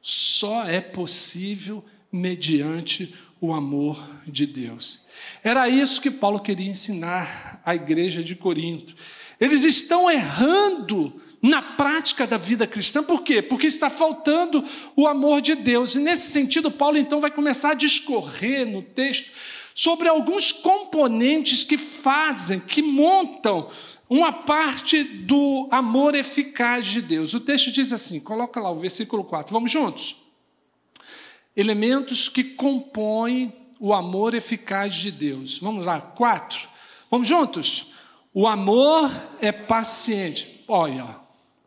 [0.00, 5.00] só é possível mediante o amor de Deus.
[5.44, 8.96] Era isso que Paulo queria ensinar à igreja de Corinto.
[9.38, 13.42] Eles estão errando na prática da vida cristã, por quê?
[13.42, 15.96] Porque está faltando o amor de Deus.
[15.96, 19.32] E nesse sentido, Paulo então vai começar a discorrer no texto
[19.74, 23.68] sobre alguns componentes que fazem, que montam
[24.08, 27.34] uma parte do amor eficaz de Deus.
[27.34, 30.14] O texto diz assim: coloca lá o versículo 4, vamos juntos?
[31.56, 35.58] Elementos que compõem o amor eficaz de Deus.
[35.58, 36.68] Vamos lá, quatro.
[37.10, 37.86] Vamos juntos?
[38.32, 40.62] O amor é paciente.
[40.68, 41.21] Olha,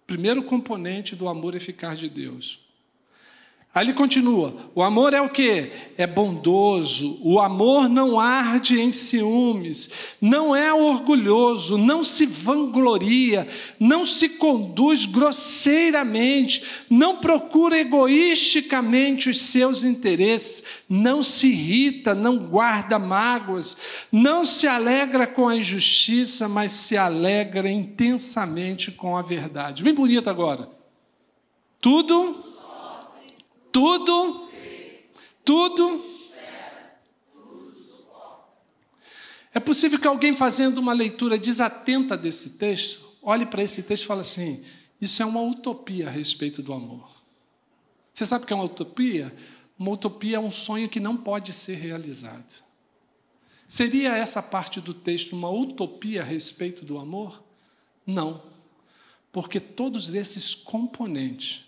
[0.07, 2.64] Primeiro componente do amor eficaz de Deus.
[3.75, 5.69] Aí ele continua: o amor é o que?
[5.97, 9.89] É bondoso, o amor não arde em ciúmes,
[10.21, 13.45] não é orgulhoso, não se vangloria,
[13.77, 22.97] não se conduz grosseiramente, não procura egoisticamente os seus interesses, não se irrita, não guarda
[22.97, 23.75] mágoas,
[24.09, 29.83] não se alegra com a injustiça, mas se alegra intensamente com a verdade.
[29.83, 30.69] Bem bonito agora.
[31.81, 32.44] Tudo
[33.75, 34.49] tudo,
[35.43, 36.05] tudo.
[39.53, 44.07] É possível que alguém fazendo uma leitura desatenta desse texto, olhe para esse texto e
[44.07, 44.63] fale assim:
[45.01, 47.21] isso é uma utopia a respeito do amor.
[48.13, 49.35] Você sabe o que é uma utopia?
[49.77, 52.63] Uma utopia é um sonho que não pode ser realizado.
[53.67, 57.43] Seria essa parte do texto uma utopia a respeito do amor?
[58.07, 58.41] Não,
[59.33, 61.64] porque todos esses componentes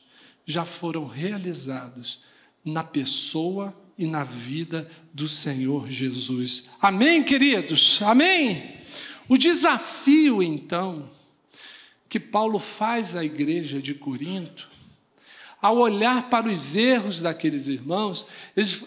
[0.47, 2.19] já foram realizados
[2.63, 6.69] na pessoa e na vida do Senhor Jesus.
[6.81, 7.99] Amém, queridos?
[8.01, 8.77] Amém?
[9.27, 11.09] O desafio, então,
[12.07, 14.69] que Paulo faz à igreja de Corinto,
[15.61, 18.25] ao olhar para os erros daqueles irmãos,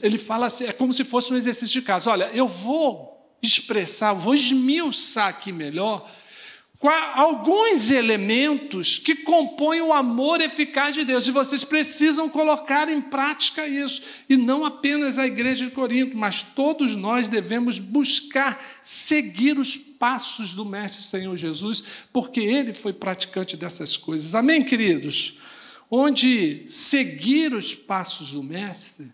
[0.02, 2.10] ele fala assim: é como se fosse um exercício de casa.
[2.10, 6.10] Olha, eu vou expressar, vou esmiuçar aqui melhor
[6.88, 11.26] alguns elementos que compõem o amor eficaz de Deus.
[11.26, 14.00] E vocês precisam colocar em prática isso.
[14.28, 20.54] E não apenas a igreja de Corinto, mas todos nós devemos buscar seguir os passos
[20.54, 24.34] do Mestre Senhor Jesus, porque ele foi praticante dessas coisas.
[24.34, 25.36] Amém, queridos?
[25.90, 29.12] Onde seguir os passos do Mestre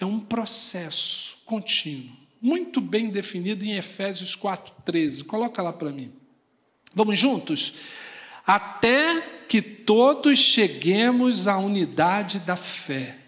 [0.00, 5.24] é um processo contínuo, muito bem definido em Efésios 4,13.
[5.24, 6.23] Coloca lá para mim.
[6.94, 7.74] Vamos juntos?
[8.46, 13.18] Até que todos cheguemos à unidade da fé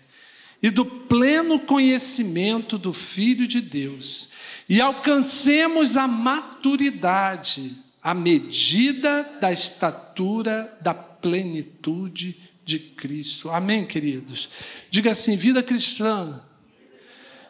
[0.62, 4.28] e do pleno conhecimento do Filho de Deus
[4.68, 13.50] e alcancemos a maturidade, a medida da estatura da plenitude de Cristo.
[13.50, 14.48] Amém, queridos?
[14.90, 16.42] Diga assim: vida cristã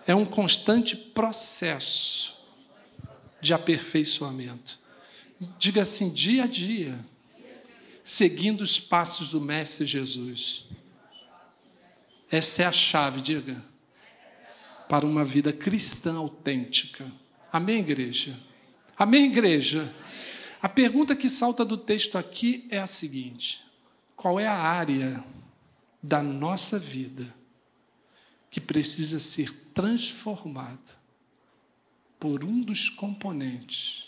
[0.06, 2.34] é um constante processo
[3.40, 4.78] de aperfeiçoamento.
[5.58, 6.98] Diga assim, dia a dia,
[8.02, 10.64] seguindo os passos do Mestre Jesus.
[12.30, 13.62] Essa é a chave, diga,
[14.88, 17.10] para uma vida cristã autêntica.
[17.52, 18.38] Amém, igreja?
[18.96, 19.92] Amém, igreja?
[20.62, 23.62] A pergunta que salta do texto aqui é a seguinte:
[24.16, 25.22] qual é a área
[26.02, 27.34] da nossa vida
[28.50, 30.78] que precisa ser transformada
[32.18, 34.05] por um dos componentes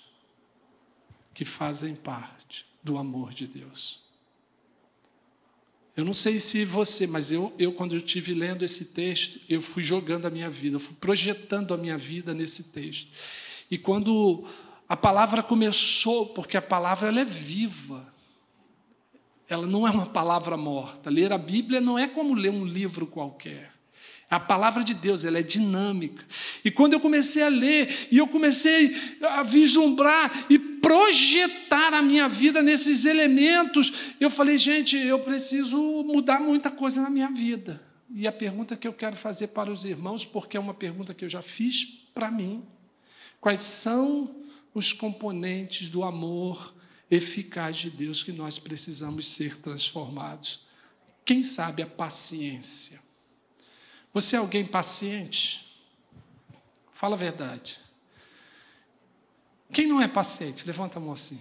[1.39, 4.01] que fazem parte do amor de Deus.
[5.97, 9.63] Eu não sei se você, mas eu, eu quando eu estive lendo esse texto, eu
[9.63, 13.09] fui jogando a minha vida, eu fui projetando a minha vida nesse texto.
[13.71, 14.49] E quando
[14.89, 18.13] a palavra começou, porque a palavra ela é viva,
[19.49, 21.09] ela não é uma palavra morta.
[21.09, 23.79] Ler a Bíblia não é como ler um livro qualquer.
[24.29, 26.25] A palavra de Deus, ela é dinâmica.
[26.65, 32.29] E quando eu comecei a ler, e eu comecei a vislumbrar e projetar a minha
[32.29, 37.83] vida nesses elementos, eu falei, gente, eu preciso mudar muita coisa na minha vida.
[38.11, 41.25] E a pergunta que eu quero fazer para os irmãos, porque é uma pergunta que
[41.25, 42.65] eu já fiz para mim:
[43.41, 44.35] quais são
[44.75, 46.75] os componentes do amor
[47.11, 50.67] eficaz de Deus que nós precisamos ser transformados?
[51.25, 53.01] Quem sabe a paciência?
[54.15, 55.69] Você é alguém paciente?
[56.95, 57.79] Fala a verdade.
[59.73, 60.67] Quem não é paciente?
[60.67, 61.39] Levanta a mão assim.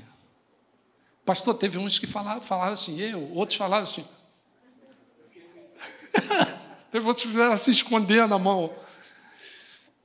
[1.26, 4.06] Pastor, teve uns que falaram, falaram assim, eu, outros falaram assim.
[6.92, 8.74] teve outros que fizeram assim, escondendo a mão.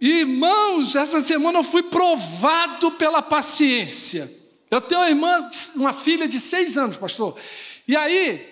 [0.01, 4.29] Irmãos, essa semana eu fui provado pela paciência.
[4.69, 7.39] Eu tenho uma irmã, uma filha de seis anos, pastor.
[7.87, 8.52] E aí,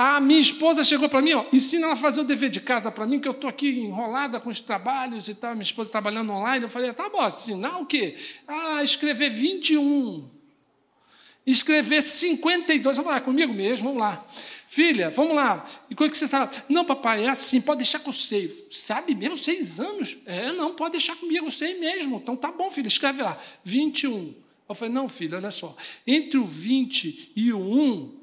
[0.00, 2.90] a minha esposa chegou para mim, ó, ensina ela a fazer o dever de casa
[2.90, 6.32] para mim, que eu estou aqui enrolada com os trabalhos e tal, minha esposa trabalhando
[6.32, 6.64] online.
[6.64, 8.16] Eu falei, tá bom, ensinar o quê?
[8.48, 10.28] Ah, escrever 21.
[11.46, 12.96] Escrever 52.
[12.96, 14.26] Vamos lá, comigo mesmo, vamos lá.
[14.68, 15.66] Filha, vamos lá.
[15.90, 16.48] E como é que você está?
[16.68, 18.68] Não, papai, é assim, pode deixar que eu sei.
[18.70, 20.16] Sabe mesmo, seis anos?
[20.24, 22.16] É, não, pode deixar comigo, eu sei mesmo.
[22.16, 23.36] Então tá bom, filha, escreve lá.
[23.64, 24.34] 21.
[24.68, 25.76] Eu falei, não, filha, olha só.
[26.06, 28.19] Entre o 20 e o 1,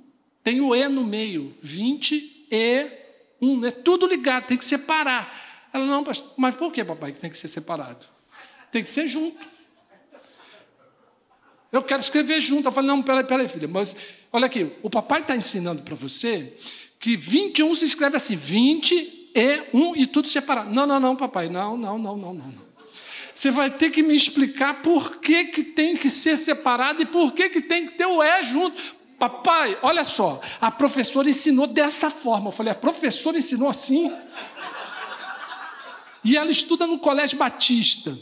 [0.48, 2.88] tem o E no meio, 20 e
[3.42, 5.68] 1, é tudo ligado, tem que separar.
[5.74, 6.06] Ela, não,
[6.38, 8.06] mas por que, papai, que tem que ser separado?
[8.72, 9.46] Tem que ser junto.
[11.70, 12.66] Eu quero escrever junto.
[12.66, 13.94] Eu falei, não, peraí, peraí, filha, mas
[14.32, 16.58] olha aqui, o papai está ensinando para você
[16.98, 20.74] que 21 se escreve assim, 20 e 1 e tudo separado.
[20.74, 22.68] Não, não, não, papai, não, não, não, não, não.
[23.36, 27.34] Você vai ter que me explicar por que, que tem que ser separado e por
[27.34, 28.97] que, que tem que ter o E junto.
[29.20, 32.50] Papai, olha só, a professora ensinou dessa forma.
[32.50, 34.14] Eu falei, a professora ensinou assim?
[36.24, 38.18] E ela estuda no Colégio Batista.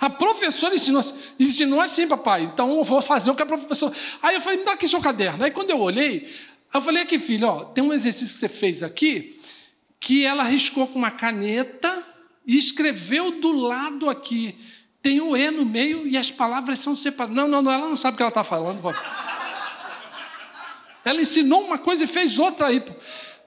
[0.00, 1.02] A professora ensinou,
[1.40, 2.42] ensinou assim, papai.
[2.42, 3.94] Então eu vou fazer o que a professora.
[4.22, 5.42] Aí eu falei, me dá aqui seu caderno.
[5.42, 6.32] Aí quando eu olhei,
[6.72, 9.40] eu falei aqui, filho, ó, tem um exercício que você fez aqui,
[9.98, 12.04] que ela riscou com uma caneta
[12.46, 14.56] e escreveu do lado aqui
[15.02, 17.36] tem o E no meio e as palavras são separadas.
[17.36, 18.82] Não, não, não, ela não sabe o que ela está falando.
[21.04, 22.82] Ela ensinou uma coisa e fez outra aí.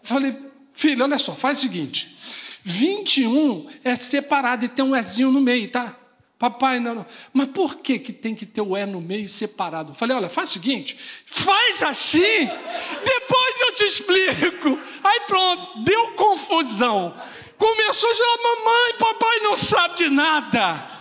[0.01, 0.35] Falei,
[0.73, 2.17] filho, olha só, faz o seguinte:
[2.63, 5.95] 21 é separado e tem um Ezinho no meio, tá?
[6.39, 7.05] Papai, não, não.
[7.31, 9.93] Mas por que, que tem que ter o E no meio separado?
[9.93, 10.97] Falei, olha, faz o seguinte,
[11.27, 12.49] faz assim,
[13.05, 14.79] depois eu te explico.
[15.03, 17.15] Aí pronto, deu confusão.
[17.59, 21.00] Começou a dizer, mamãe, papai não sabe de nada.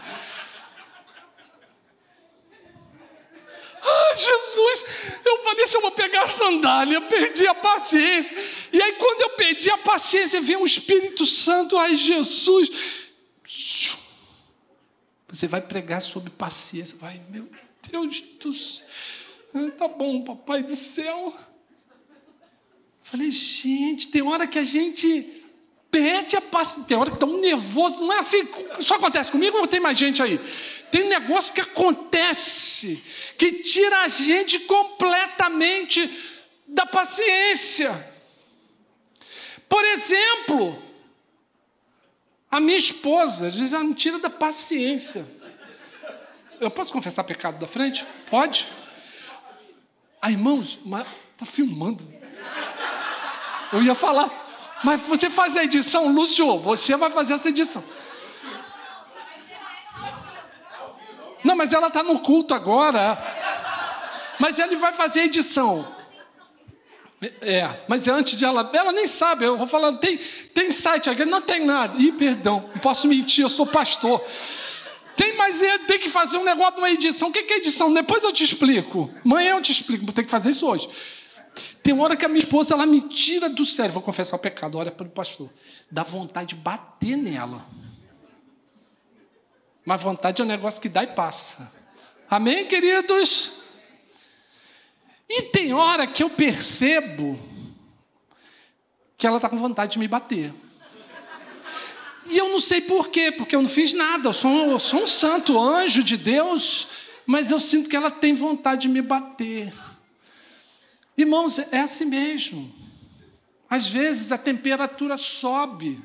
[3.82, 4.84] Ah, Jesus,
[5.24, 8.36] eu falei assim, eu vou pegar a sandália, perdi a paciência.
[8.72, 12.70] E aí, quando eu perdi a paciência, vem o Espírito Santo, ai, Jesus.
[15.28, 17.48] Você vai pregar sobre paciência, vai, meu
[17.90, 18.84] Deus do céu.
[19.78, 21.34] Tá bom, papai do céu.
[23.02, 25.39] Falei, gente, tem hora que a gente
[25.90, 29.58] perde a paciência, tem hora que está um nervoso, não é assim, só acontece comigo
[29.58, 30.38] ou tem mais gente aí?
[30.90, 33.02] Tem negócio que acontece,
[33.36, 36.08] que tira a gente completamente
[36.66, 38.08] da paciência.
[39.68, 40.80] Por exemplo,
[42.50, 45.26] a minha esposa, às vezes ela me tira da paciência.
[46.60, 48.04] Eu posso confessar pecado da frente?
[48.28, 48.66] Pode?
[50.20, 51.06] Ah, irmãos, mas
[51.38, 52.06] tá filmando.
[53.72, 54.49] Eu ia falar,
[54.82, 57.82] mas você faz a edição, Lúcio, você vai fazer essa edição.
[61.44, 63.18] Não, mas ela está no culto agora.
[64.38, 65.86] Mas ele vai fazer a edição.
[67.42, 70.16] É, mas antes de ela, ela nem sabe, eu vou falando, tem,
[70.54, 72.00] tem site aqui, não tem nada.
[72.00, 74.24] Ih, perdão, não posso mentir, eu sou pastor.
[75.16, 77.28] Tem, mas é, tem que fazer um negócio de uma edição.
[77.28, 77.92] O que é edição?
[77.92, 79.10] Depois eu te explico.
[79.22, 80.88] Amanhã eu te explico, vou ter que fazer isso hoje.
[81.82, 84.76] Tem hora que a minha esposa ela me tira do sério, vou confessar o pecado,
[84.76, 85.50] olha para o pastor.
[85.90, 87.66] Dá vontade de bater nela.
[89.84, 91.72] Mas vontade é um negócio que dá e passa.
[92.28, 93.50] Amém, queridos?
[95.28, 97.38] E tem hora que eu percebo
[99.16, 100.52] que ela está com vontade de me bater.
[102.26, 105.02] E eu não sei por quê, porque eu não fiz nada, eu sou, eu sou
[105.02, 106.88] um santo anjo de Deus,
[107.26, 109.72] mas eu sinto que ela tem vontade de me bater.
[111.20, 112.72] Irmãos, é assim mesmo.
[113.68, 116.02] Às vezes a temperatura sobe.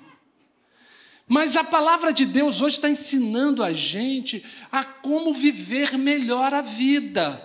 [1.28, 6.62] Mas a palavra de Deus hoje está ensinando a gente a como viver melhor a
[6.62, 7.42] vida.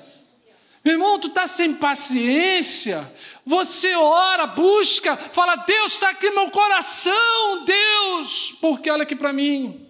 [0.84, 3.10] Meu irmão, tu está sem paciência,
[3.44, 9.30] você ora, busca, fala, Deus está aqui no meu coração, Deus, porque olha aqui para
[9.30, 9.86] mim,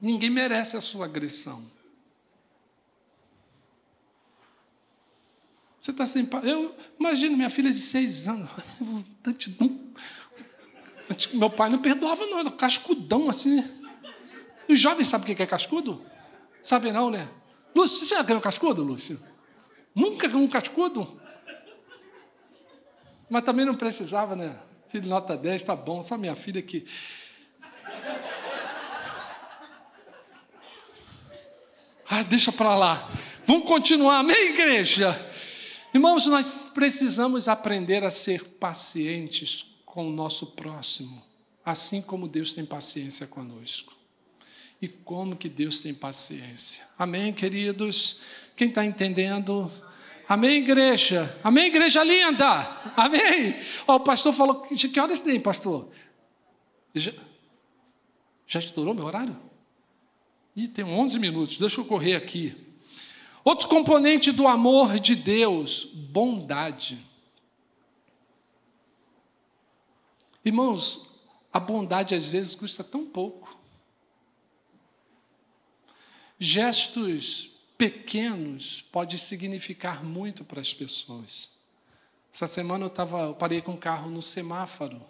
[0.00, 1.73] ninguém merece a sua agressão.
[5.84, 8.48] Você está sem Eu imagino minha filha de seis anos.
[11.34, 13.62] Meu pai não perdoava, não, era cascudão assim.
[14.66, 16.02] Os jovens sabem o que é cascudo?
[16.62, 17.28] Sabem não, né?
[17.76, 19.20] Lúcio, você já ganhou cascudo, Lúcio?
[19.94, 21.20] Nunca ganhou um cascudo?
[23.28, 24.56] Mas também não precisava, né?
[24.88, 26.86] Filho nota 10, tá bom, só minha filha que.
[32.08, 33.10] Ah, deixa para lá.
[33.46, 35.33] Vamos continuar, amém, igreja?
[35.94, 41.22] Irmãos, nós precisamos aprender a ser pacientes com o nosso próximo,
[41.64, 43.94] assim como Deus tem paciência conosco.
[44.82, 46.84] E como que Deus tem paciência.
[46.98, 48.18] Amém, queridos?
[48.56, 49.70] Quem está entendendo?
[50.28, 51.38] Amém, igreja?
[51.44, 52.44] Amém, igreja linda?
[52.96, 53.54] Amém?
[53.86, 55.92] Ó, o pastor falou, que, que horas tem, pastor?
[56.92, 57.12] Já,
[58.48, 59.36] já estourou meu horário?
[60.56, 62.63] Ih, tem 11 minutos, deixa eu correr aqui.
[63.44, 66.98] Outro componente do amor de Deus, bondade.
[70.42, 71.06] Irmãos,
[71.52, 73.54] a bondade às vezes custa tão pouco.
[76.38, 81.50] Gestos pequenos pode significar muito para as pessoas.
[82.32, 85.02] Essa semana eu, tava, eu parei com o carro no semáforo.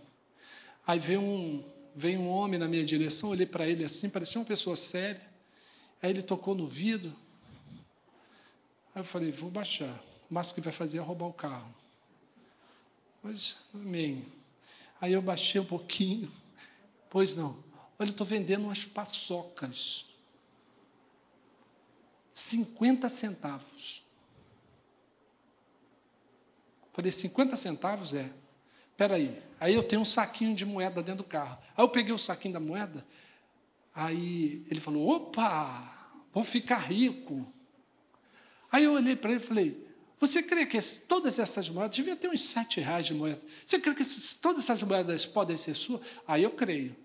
[0.86, 1.64] Aí veio um,
[1.94, 5.22] veio um homem na minha direção, olhei para ele assim, parecia uma pessoa séria.
[6.02, 7.23] Aí ele tocou no vidro.
[8.94, 10.00] Aí eu falei, vou baixar.
[10.30, 11.74] O máximo que vai fazer é roubar o carro.
[13.22, 14.24] Mas, amém.
[15.00, 16.30] Aí eu baixei um pouquinho.
[17.10, 17.62] Pois não.
[17.98, 20.04] Olha, eu estou vendendo umas paçocas.
[22.32, 24.04] 50 centavos.
[26.92, 28.30] Falei, 50 centavos é.
[28.90, 29.42] Espera aí.
[29.58, 31.58] Aí eu tenho um saquinho de moeda dentro do carro.
[31.76, 33.04] Aí eu peguei o saquinho da moeda.
[33.94, 37.46] Aí ele falou: opa, vou ficar rico.
[38.74, 39.86] Aí eu olhei para ele e falei:
[40.18, 43.40] você crê que todas essas moedas, devia ter uns sete reais de moeda.
[43.64, 44.02] Você crê que
[44.42, 46.00] todas essas moedas podem ser suas?
[46.26, 46.96] Aí eu creio.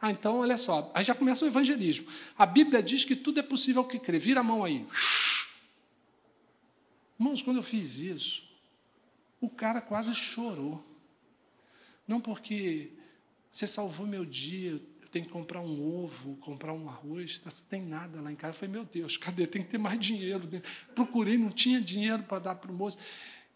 [0.00, 2.06] Ah, então olha só, aí já começa o evangelismo.
[2.38, 4.18] A Bíblia diz que tudo é possível que crê.
[4.18, 4.86] Vira a mão aí.
[7.20, 8.42] Irmãos, quando eu fiz isso,
[9.38, 10.82] o cara quase chorou.
[12.06, 12.92] Não porque
[13.52, 14.80] você salvou meu dia,
[15.10, 18.50] tenho que comprar um ovo, comprar um arroz, não tá, tem nada lá em casa.
[18.50, 19.46] Eu falei, meu Deus, cadê?
[19.46, 20.48] Tem que ter mais dinheiro.
[20.94, 22.98] Procurei, não tinha dinheiro para dar para o moço.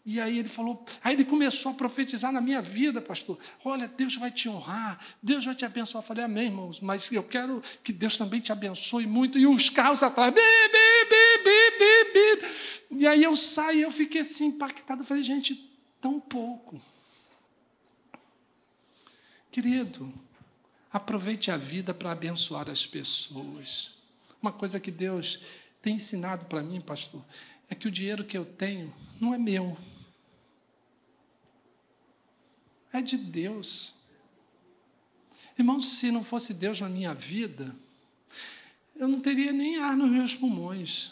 [0.05, 3.39] E aí ele falou, aí ele começou a profetizar na minha vida, pastor.
[3.63, 6.03] Olha, Deus vai te honrar, Deus vai te abençoar.
[6.03, 9.37] Eu falei, amém, irmãos, mas eu quero que Deus também te abençoe muito.
[9.37, 12.99] E os carros atrás, bi, bi, bi, bi, bi, bi.
[12.99, 15.01] E aí eu saí, eu fiquei assim impactado.
[15.01, 15.55] Eu falei, gente,
[16.01, 16.81] tão pouco.
[19.49, 20.11] Querido,
[20.93, 23.91] aproveite a vida para abençoar as pessoas.
[24.39, 25.39] Uma coisa que Deus
[25.81, 27.25] tem ensinado para mim, pastor,
[27.67, 29.75] é que o dinheiro que eu tenho não é meu.
[32.91, 33.91] É de Deus.
[35.57, 37.75] Irmãos, se não fosse Deus na minha vida,
[38.95, 41.11] eu não teria nem ar nos meus pulmões.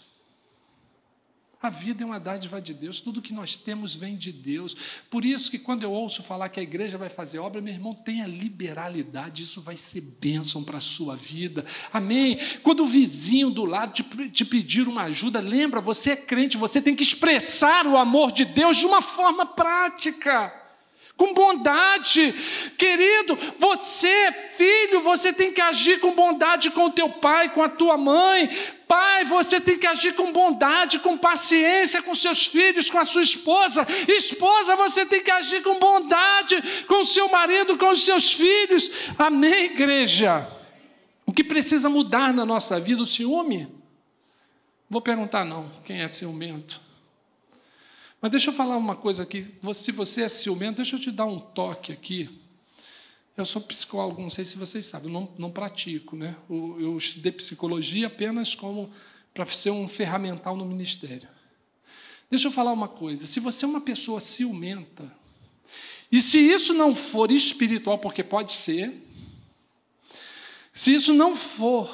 [1.61, 4.75] A vida é uma dádiva de Deus, tudo que nós temos vem de Deus.
[5.11, 7.93] Por isso que quando eu ouço falar que a igreja vai fazer obra, meu irmão,
[7.93, 11.63] tenha liberalidade, isso vai ser bênção para a sua vida.
[11.93, 12.39] Amém?
[12.63, 16.81] Quando o vizinho do lado te, te pedir uma ajuda, lembra, você é crente, você
[16.81, 20.60] tem que expressar o amor de Deus de uma forma prática
[21.21, 22.33] com bondade.
[22.75, 27.69] Querido, você filho, você tem que agir com bondade com o teu pai, com a
[27.69, 28.49] tua mãe.
[28.87, 33.21] Pai, você tem que agir com bondade, com paciência com seus filhos, com a sua
[33.21, 33.85] esposa.
[34.07, 38.89] Esposa, você tem que agir com bondade com o seu marido, com os seus filhos.
[39.15, 40.47] Amém, igreja?
[41.23, 43.03] O que precisa mudar na nossa vida?
[43.03, 43.67] O ciúme?
[44.89, 45.71] Vou perguntar, não.
[45.85, 46.81] Quem é ciumento?
[48.21, 49.47] Mas deixa eu falar uma coisa aqui.
[49.73, 52.29] Se você é ciumento, deixa eu te dar um toque aqui.
[53.35, 56.35] Eu sou psicólogo, não sei se vocês sabem, não, não pratico, né?
[56.47, 58.91] Eu estudei psicologia apenas como
[59.33, 61.27] para ser um ferramental no ministério.
[62.29, 65.11] Deixa eu falar uma coisa: se você é uma pessoa ciumenta,
[66.11, 68.93] e se isso não for espiritual, porque pode ser,
[70.71, 71.89] se isso não for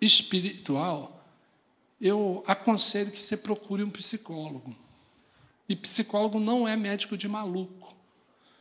[0.00, 1.24] espiritual,
[1.98, 4.83] eu aconselho que você procure um psicólogo.
[5.68, 7.94] E psicólogo não é médico de maluco.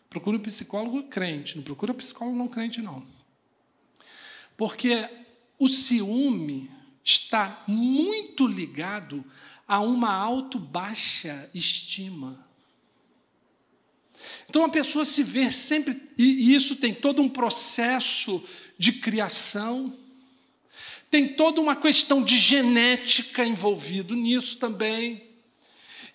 [0.10, 3.06] Procura um psicólogo crente, não procura um psicólogo não crente, não.
[4.56, 5.10] Porque
[5.58, 6.70] o ciúme
[7.04, 9.26] está muito ligado
[9.68, 12.46] a uma alto-baixa estima.
[14.50, 18.44] Então a pessoa se vê sempre, e isso tem todo um processo
[18.78, 19.98] de criação,
[21.10, 25.33] tem toda uma questão de genética envolvido nisso também.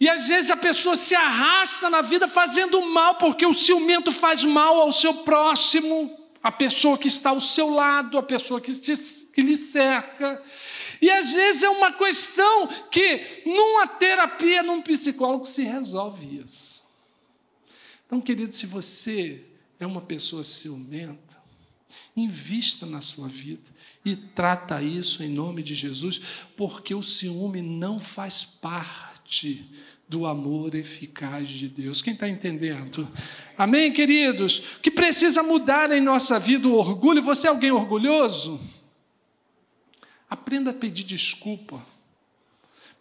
[0.01, 4.45] E às vezes a pessoa se arrasta na vida fazendo mal, porque o ciumento faz
[4.45, 8.95] mal ao seu próximo, a pessoa que está ao seu lado, a pessoa que, te,
[9.33, 10.41] que lhe cerca.
[11.03, 16.85] E às vezes é uma questão que, numa terapia, num psicólogo, se resolve isso.
[18.07, 19.45] Então, querido, se você
[19.81, 21.37] é uma pessoa ciumenta,
[22.17, 23.69] invista na sua vida
[24.05, 26.21] e trata isso em nome de Jesus,
[26.57, 29.71] porque o ciúme não faz parte parte
[30.09, 32.01] do amor eficaz de Deus.
[32.01, 33.07] Quem está entendendo?
[33.59, 34.61] Amém, queridos?
[34.77, 37.21] O que precisa mudar em nossa vida o orgulho?
[37.21, 38.59] Você é alguém orgulhoso?
[40.31, 41.85] Aprenda a pedir desculpa.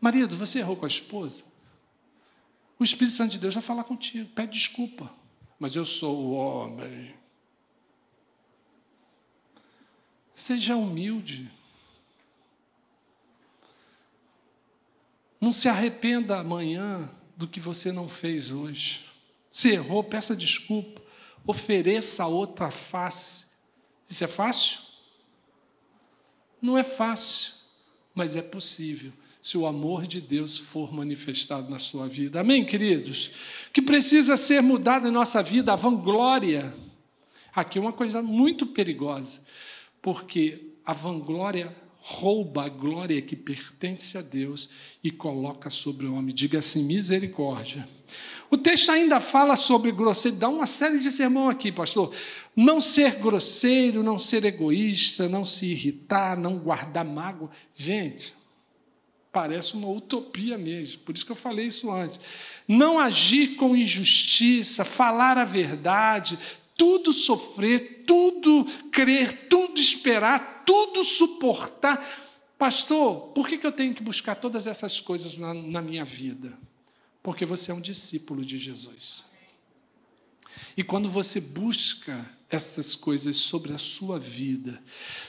[0.02, 1.46] Marido, você errou com a esposa?
[2.78, 5.10] O Espírito Santo de Deus vai falar contigo, pede desculpa.
[5.58, 7.16] Mas eu sou o homem.
[10.34, 11.50] Seja humilde.
[15.40, 19.06] Não se arrependa amanhã do que você não fez hoje.
[19.52, 21.02] Se errou, peça desculpa.
[21.46, 23.46] Ofereça outra face.
[24.10, 24.80] Isso é fácil?
[26.62, 27.54] Não é fácil,
[28.16, 32.42] mas é possível se o amor de Deus for manifestado na sua vida.
[32.42, 33.32] Amém, queridos?
[33.72, 36.76] Que precisa ser mudado em nossa vida, a vanglória.
[37.56, 39.40] Aqui é uma coisa muito perigosa,
[40.02, 41.74] porque a vanglória
[42.10, 44.70] rouba a glória que pertence a Deus
[45.04, 46.34] e coloca sobre o homem.
[46.34, 47.88] Diga assim: misericórdia.
[48.50, 52.16] O texto ainda fala sobre grosseiro, dá uma série de sermão aqui, pastor.
[52.56, 57.52] Não ser grosseiro, não ser egoísta, não se irritar, não guardar mágoa.
[57.76, 58.34] Gente,
[59.30, 62.22] parece uma utopia mesmo, por isso que eu falei isso antes.
[62.66, 66.40] Não agir com injustiça, falar a verdade,
[66.78, 72.26] tudo sofrer, tudo crer, tudo esperar, tudo suportar.
[72.58, 76.58] Pastor, por que, eu tenho que buscar todas essas coisas na, na minha vida?
[77.24, 79.26] Porque você é um discípulo de Jesus.
[80.76, 84.82] E quando você busca essas coisas sobre a sua vida,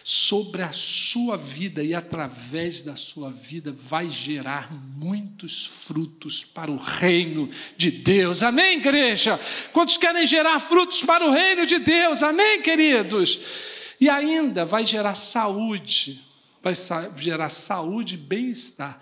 [0.04, 6.76] sobre a sua vida e através da sua vida, vai gerar muitos frutos para o
[6.76, 8.42] reino de Deus.
[8.42, 9.38] Amém, igreja?
[9.72, 12.22] Quantos querem gerar frutos para o reino de Deus?
[12.22, 13.40] Amém, queridos?
[14.00, 16.24] E ainda vai gerar saúde,
[16.62, 16.74] vai
[17.16, 19.00] gerar saúde e bem-estar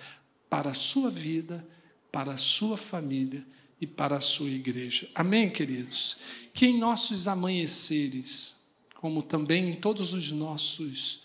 [0.49, 1.67] para a sua vida,
[2.11, 3.45] para a sua família
[3.81, 5.09] e para a sua igreja.
[5.15, 6.17] Amém, queridos?
[6.55, 8.57] Que em nossos amanheceres,
[8.95, 11.21] como também em todos os nossos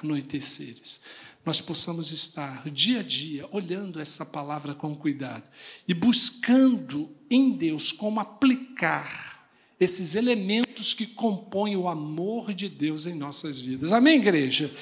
[0.00, 1.00] anoiteceres,
[1.44, 5.48] nós possamos estar dia a dia olhando essa palavra com cuidado
[5.86, 9.48] e buscando em Deus como aplicar
[9.78, 13.92] esses elementos que compõem o amor de Deus em nossas vidas.
[13.92, 14.74] Amém, igreja?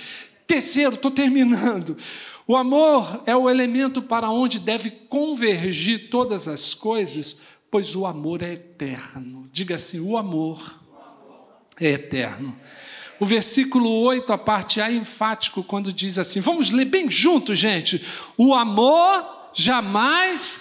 [0.46, 1.96] Terceiro, estou terminando.
[2.46, 7.38] O amor é o elemento para onde deve convergir todas as coisas,
[7.70, 9.48] pois o amor é eterno.
[9.50, 10.78] Diga assim: o amor
[11.80, 12.54] é eterno.
[13.18, 17.54] O versículo 8, a parte A, é enfático quando diz assim: vamos ler bem junto,
[17.54, 18.04] gente.
[18.36, 20.60] O amor jamais.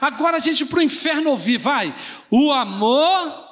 [0.00, 1.94] Agora a gente para o inferno ouvir, vai.
[2.30, 3.43] O amor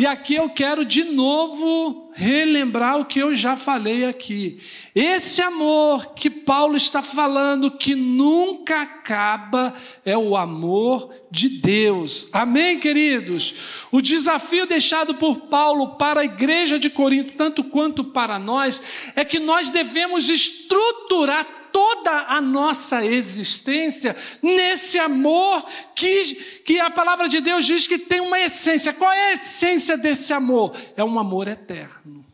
[0.00, 4.58] e aqui eu quero de novo relembrar o que eu já falei aqui.
[4.94, 12.30] Esse amor que Paulo está falando, que nunca acaba, é o amor de Deus.
[12.32, 13.54] Amém, queridos?
[13.92, 18.80] O desafio deixado por Paulo para a igreja de Corinto, tanto quanto para nós,
[19.14, 27.28] é que nós devemos estruturar toda a nossa existência nesse amor que, que a palavra
[27.28, 28.92] de Deus diz que tem uma essência.
[28.92, 30.76] Qual é a essência desse amor?
[30.96, 32.24] É um amor eterno.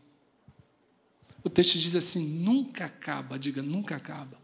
[1.43, 4.37] O texto diz assim: nunca acaba, diga, nunca acaba.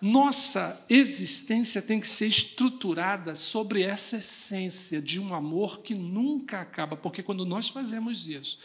[0.00, 6.96] Nossa existência tem que ser estruturada sobre essa essência de um amor que nunca acaba,
[6.96, 8.58] porque quando nós fazemos isso,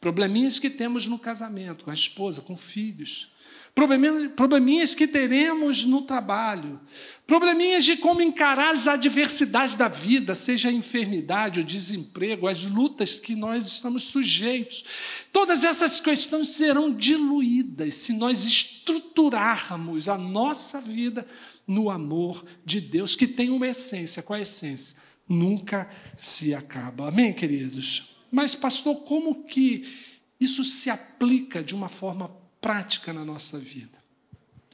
[0.00, 3.28] probleminhas que temos no casamento, com a esposa, com filhos,
[4.34, 6.80] probleminhas que teremos no trabalho,
[7.26, 13.20] probleminhas de como encarar as adversidades da vida, seja a enfermidade, o desemprego, as lutas
[13.20, 14.84] que nós estamos sujeitos.
[15.32, 21.26] Todas essas questões serão diluídas se nós estruturarmos a nossa vida
[21.66, 24.22] no amor de Deus, que tem uma essência.
[24.22, 24.96] Qual é a essência?
[25.28, 27.08] Nunca se acaba.
[27.08, 28.08] Amém, queridos?
[28.30, 29.86] Mas, pastor, como que
[30.40, 32.47] isso se aplica de uma forma
[33.12, 33.98] na nossa vida.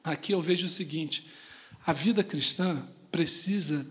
[0.03, 1.27] Aqui eu vejo o seguinte:
[1.87, 3.87] a vida cristã precisa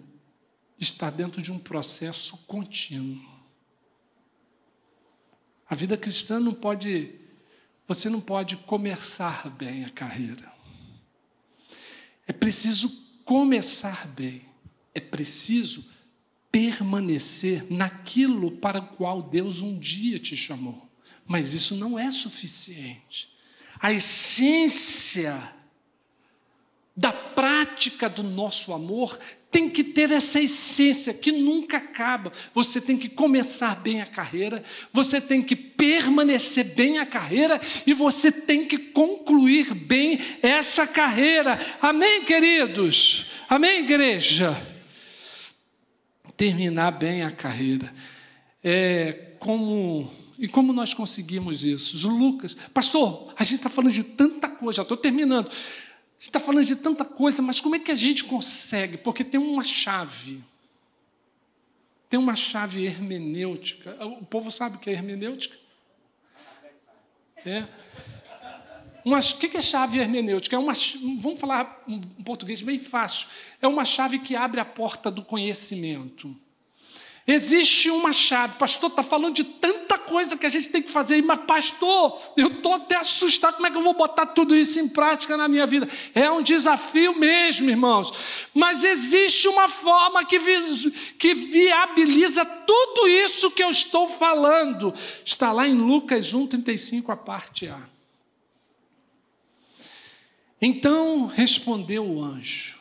[0.80, 3.32] estar dentro de um processo contínuo.
[5.70, 7.16] A vida cristã não pode,
[7.88, 10.52] você não pode começar bem a carreira.
[12.28, 12.90] É preciso
[13.24, 14.46] começar bem,
[14.94, 15.86] é preciso
[16.52, 20.90] permanecer naquilo para o qual Deus um dia te chamou.
[21.26, 23.33] Mas isso não é suficiente
[23.84, 25.38] a essência
[26.96, 29.20] da prática do nosso amor
[29.52, 32.32] tem que ter essa essência que nunca acaba.
[32.56, 34.64] Você tem que começar bem a carreira,
[34.94, 41.60] você tem que permanecer bem a carreira e você tem que concluir bem essa carreira.
[41.82, 43.26] Amém, queridos?
[43.50, 44.66] Amém, igreja?
[46.38, 47.94] Terminar bem a carreira.
[48.64, 52.08] É como e como nós conseguimos isso?
[52.08, 55.48] Lucas, pastor, a gente está falando de tanta coisa, já estou terminando.
[55.48, 58.98] A gente está falando de tanta coisa, mas como é que a gente consegue?
[58.98, 60.44] Porque tem uma chave.
[62.10, 63.98] Tem uma chave hermenêutica.
[64.06, 65.58] O povo sabe o que é hermenêutica?
[67.46, 67.68] É.
[69.04, 70.56] o que é chave hermenêutica?
[70.56, 70.74] É uma,
[71.20, 73.28] vamos falar um português bem fácil.
[73.62, 76.36] É uma chave que abre a porta do conhecimento.
[77.26, 78.58] Existe uma chave.
[78.58, 82.48] Pastor, está falando de tanta coisa que a gente tem que fazer, mas, pastor, eu
[82.48, 83.56] estou até assustado.
[83.56, 85.88] Como é que eu vou botar tudo isso em prática na minha vida?
[86.14, 88.12] É um desafio mesmo, irmãos.
[88.54, 94.94] Mas existe uma forma que, vi que viabiliza tudo isso que eu estou falando.
[95.24, 97.80] Está lá em Lucas 1,35, a parte A.
[100.62, 102.78] Então respondeu o anjo: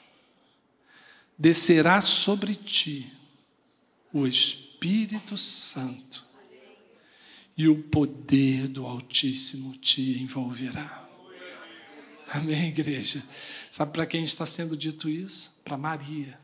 [1.38, 3.11] descerá sobre ti
[4.12, 6.24] o Espírito Santo
[7.56, 11.08] e o poder do Altíssimo te envolverá.
[12.28, 13.22] Amém, igreja?
[13.70, 15.54] Sabe para quem está sendo dito isso?
[15.64, 16.38] Para Maria.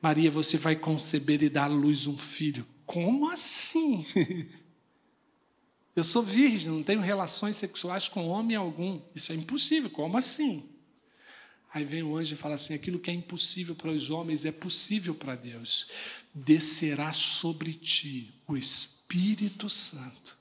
[0.00, 2.66] Maria, você vai conceber e dar à luz um filho.
[2.84, 4.06] Como assim?
[5.96, 9.00] Eu sou virgem, não tenho relações sexuais com homem algum.
[9.14, 9.90] Isso é impossível.
[9.90, 10.68] Como assim?
[11.72, 14.52] Aí vem o anjo e fala assim: aquilo que é impossível para os homens é
[14.52, 15.88] possível para Deus.
[16.44, 20.36] Descerá sobre ti o Espírito Santo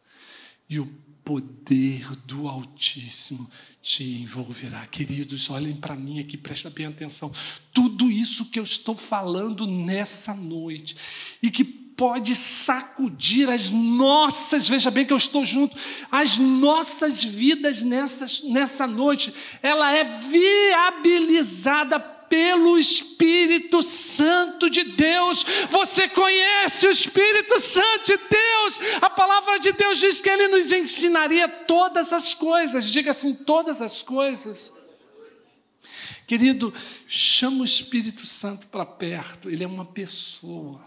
[0.70, 0.86] e o
[1.24, 3.50] poder do Altíssimo
[3.82, 4.86] te envolverá.
[4.86, 7.34] Queridos, olhem para mim aqui, presta bem atenção.
[7.74, 10.96] Tudo isso que eu estou falando nessa noite
[11.42, 15.76] e que pode sacudir as nossas, veja bem que eu estou junto,
[16.12, 19.34] as nossas vidas nessa, nessa noite,
[19.64, 25.46] ela é viabilizada pelo Espírito Santo de Deus.
[25.70, 28.80] Você conhece o Espírito Santo de Deus.
[29.02, 32.90] A palavra de Deus diz que ele nos ensinaria todas as coisas.
[32.90, 34.74] Diga assim: todas as coisas.
[36.28, 36.74] Querido,
[37.08, 40.86] chama o Espírito Santo para perto, ele é uma pessoa.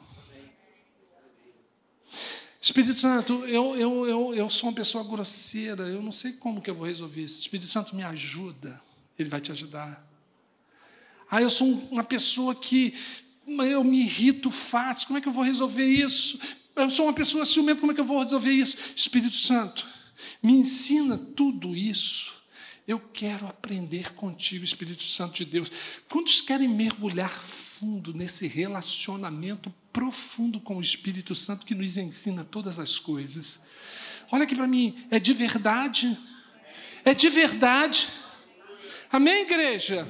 [2.61, 6.69] Espírito Santo, eu, eu, eu, eu sou uma pessoa grosseira, eu não sei como que
[6.69, 7.41] eu vou resolver isso.
[7.41, 8.79] Espírito Santo, me ajuda,
[9.19, 10.07] ele vai te ajudar.
[11.31, 12.95] Ah, eu sou uma pessoa que
[13.47, 16.39] eu me irrito fácil, como é que eu vou resolver isso?
[16.75, 18.77] Eu sou uma pessoa ciumenta, como é que eu vou resolver isso?
[18.97, 19.87] Espírito Santo,
[20.43, 22.35] me ensina tudo isso.
[22.87, 25.71] Eu quero aprender contigo, Espírito Santo de Deus.
[26.09, 32.79] Quantos querem mergulhar fundo nesse relacionamento profundo com o Espírito Santo que nos ensina todas
[32.81, 33.61] as coisas?
[34.33, 36.19] Olha aqui para mim, é de verdade?
[37.05, 38.09] É de verdade?
[39.13, 40.07] Amém, igreja?